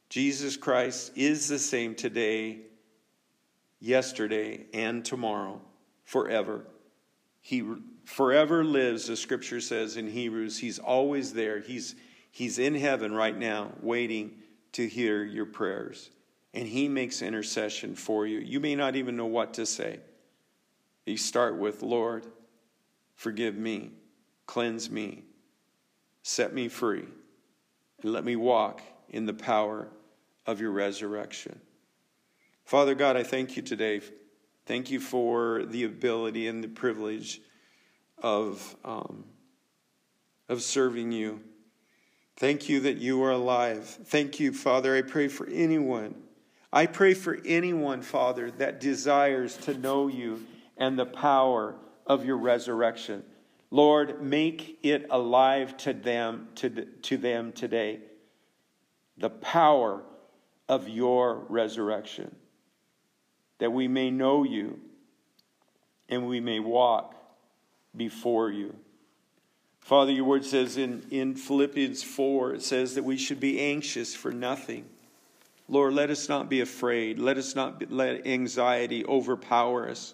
Jesus 0.09 0.57
Christ 0.57 1.13
is 1.15 1.47
the 1.47 1.61
same 1.61 1.95
today, 1.95 2.59
yesterday, 3.79 4.67
and 4.75 5.05
tomorrow, 5.05 5.61
forever. 6.03 6.67
He 7.41 7.63
forever 8.05 8.65
lives, 8.65 9.07
the 9.07 9.17
scripture 9.17 9.61
says 9.61 9.97
in 9.97 10.09
Hebrews. 10.09 10.59
He's 10.59 10.81
always 10.81 11.33
there. 11.33 11.61
He's, 11.61 11.95
he's 12.33 12.59
in 12.59 12.75
heaven 12.75 13.15
right 13.15 13.39
now, 13.39 13.71
waiting 13.81 14.39
to 14.73 14.89
hear 14.89 15.23
your 15.23 15.47
prayers 15.47 16.11
and 16.55 16.67
He 16.67 16.89
makes 16.89 17.23
intercession 17.23 17.95
for 17.95 18.27
you. 18.27 18.39
You 18.39 18.61
may 18.61 18.75
not 18.75 18.97
even 18.97 19.17
know 19.17 19.27
what 19.27 19.55
to 19.55 19.67
say. 19.67 20.01
You 21.07 21.17
start 21.17 21.57
with, 21.57 21.83
Lord, 21.83 22.27
forgive 23.17 23.57
me, 23.57 23.91
cleanse 24.47 24.91
me, 24.91 25.25
set 26.23 26.55
me 26.55 26.69
free, 26.69 27.07
and 28.03 28.13
let 28.13 28.25
me 28.25 28.37
walk 28.37 28.83
in 29.09 29.27
the 29.27 29.35
power 29.35 29.89
of 30.47 30.61
your 30.61 30.71
resurrection. 30.71 31.59
Father 32.65 32.95
God, 32.95 33.17
I 33.17 33.23
thank 33.23 33.57
you 33.57 33.63
today. 33.63 34.01
Thank 34.67 34.91
you 34.91 35.01
for 35.01 35.65
the 35.65 35.85
ability 35.85 36.47
and 36.47 36.63
the 36.63 36.69
privilege 36.69 37.41
of, 38.19 38.77
um, 38.85 39.25
of 40.49 40.63
serving 40.63 41.11
you. 41.11 41.41
Thank 42.37 42.69
you 42.69 42.81
that 42.81 42.99
you 42.99 43.23
are 43.25 43.33
alive. 43.33 43.85
Thank 43.85 44.39
you, 44.41 44.53
Father. 44.53 44.97
I 44.97 45.03
pray 45.03 45.29
for 45.29 45.47
anyone 45.49 46.15
I 46.73 46.87
pray 46.87 47.13
for 47.13 47.39
anyone, 47.45 48.01
Father, 48.01 48.51
that 48.53 48.81
desires 48.81 49.57
to 49.59 49.75
know 49.75 50.09
you 50.09 50.47
and 50.79 50.99
the 50.99 51.05
power 51.05 51.75
of 52.07 52.25
your 52.25 52.39
resurrection. 52.39 53.23
Lord, 53.71 54.23
make 54.23 54.79
it 54.83 55.07
alive 55.11 55.77
to 55.79 55.93
them, 55.93 56.49
to, 56.57 56.71
to 56.71 57.17
them 57.19 57.53
today. 57.53 58.01
The 59.19 59.31
power 59.31 60.03
of 60.69 60.89
your 60.89 61.45
resurrection. 61.49 62.35
That 63.59 63.73
we 63.73 63.87
may 63.87 64.11
know 64.11 64.43
you 64.43 64.81
and 66.09 66.27
we 66.27 66.41
may 66.41 66.59
walk 66.59 67.15
before 67.95 68.51
you. 68.51 68.75
Father, 69.81 70.13
your 70.13 70.25
word 70.25 70.45
says 70.45 70.79
in, 70.79 71.05
in 71.11 71.35
Philippians 71.35 72.03
4, 72.03 72.55
it 72.55 72.63
says 72.63 72.95
that 72.95 73.05
we 73.05 73.19
should 73.19 73.41
be 73.41 73.61
anxious 73.61 74.15
for 74.15 74.33
nothing 74.33 74.87
Lord, 75.73 75.95
let 75.95 76.11
us 76.11 76.29
not 76.29 76.51
be 76.51 76.61
afraid. 76.61 77.19
Let 77.19 77.39
us 77.39 77.55
not 77.55 77.79
be, 77.79 77.87
let 77.87 78.27
anxiety 78.27 79.07
overpower 79.07 79.89
us. 79.89 80.13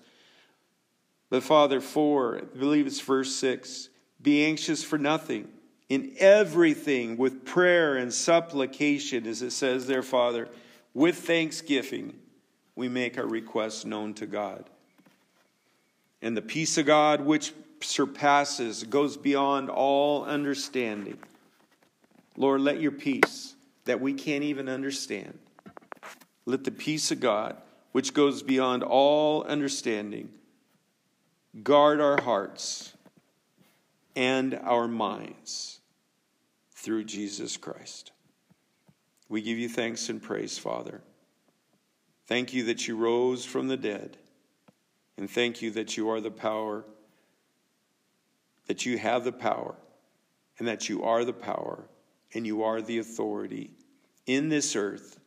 But 1.30 1.42
Father, 1.42 1.80
4, 1.80 2.38
I 2.38 2.56
believe 2.56 2.86
it's 2.86 3.00
verse 3.00 3.34
6 3.34 3.88
be 4.22 4.44
anxious 4.44 4.84
for 4.84 4.98
nothing. 4.98 5.48
In 5.88 6.14
everything, 6.20 7.16
with 7.16 7.44
prayer 7.44 7.96
and 7.96 8.14
supplication, 8.14 9.26
as 9.26 9.42
it 9.42 9.50
says 9.50 9.88
there, 9.88 10.04
Father, 10.04 10.48
with 10.94 11.16
thanksgiving, 11.16 12.14
we 12.76 12.88
make 12.88 13.18
our 13.18 13.26
requests 13.26 13.84
known 13.84 14.14
to 14.14 14.26
God. 14.26 14.64
And 16.22 16.36
the 16.36 16.42
peace 16.42 16.78
of 16.78 16.86
God, 16.86 17.20
which 17.20 17.52
surpasses, 17.80 18.84
goes 18.84 19.16
beyond 19.16 19.70
all 19.70 20.24
understanding. 20.24 21.18
Lord, 22.36 22.60
let 22.60 22.80
your 22.80 22.92
peace 22.92 23.56
that 23.86 24.00
we 24.00 24.12
can't 24.14 24.44
even 24.44 24.68
understand. 24.68 25.36
Let 26.48 26.64
the 26.64 26.70
peace 26.70 27.10
of 27.10 27.20
God, 27.20 27.58
which 27.92 28.14
goes 28.14 28.42
beyond 28.42 28.82
all 28.82 29.42
understanding, 29.42 30.30
guard 31.62 32.00
our 32.00 32.22
hearts 32.22 32.94
and 34.16 34.54
our 34.54 34.88
minds 34.88 35.80
through 36.74 37.04
Jesus 37.04 37.58
Christ. 37.58 38.12
We 39.28 39.42
give 39.42 39.58
you 39.58 39.68
thanks 39.68 40.08
and 40.08 40.22
praise, 40.22 40.56
Father. 40.56 41.02
Thank 42.26 42.54
you 42.54 42.64
that 42.64 42.88
you 42.88 42.96
rose 42.96 43.44
from 43.44 43.68
the 43.68 43.76
dead, 43.76 44.16
and 45.18 45.28
thank 45.28 45.60
you 45.60 45.70
that 45.72 45.98
you 45.98 46.08
are 46.08 46.22
the 46.22 46.30
power, 46.30 46.86
that 48.68 48.86
you 48.86 48.96
have 48.96 49.22
the 49.22 49.32
power, 49.32 49.74
and 50.58 50.66
that 50.66 50.88
you 50.88 51.02
are 51.02 51.26
the 51.26 51.34
power, 51.34 51.84
and 52.32 52.46
you 52.46 52.62
are 52.62 52.80
the 52.80 53.00
authority 53.00 53.72
in 54.24 54.48
this 54.48 54.74
earth. 54.74 55.17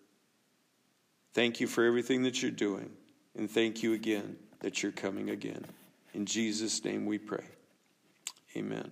Thank 1.33 1.59
you 1.59 1.67
for 1.67 1.83
everything 1.85 2.23
that 2.23 2.41
you're 2.41 2.51
doing, 2.51 2.89
and 3.35 3.49
thank 3.49 3.83
you 3.83 3.93
again 3.93 4.35
that 4.59 4.83
you're 4.83 4.91
coming 4.91 5.29
again. 5.29 5.65
In 6.13 6.25
Jesus' 6.25 6.83
name 6.83 7.05
we 7.05 7.17
pray. 7.17 7.45
Amen. 8.55 8.91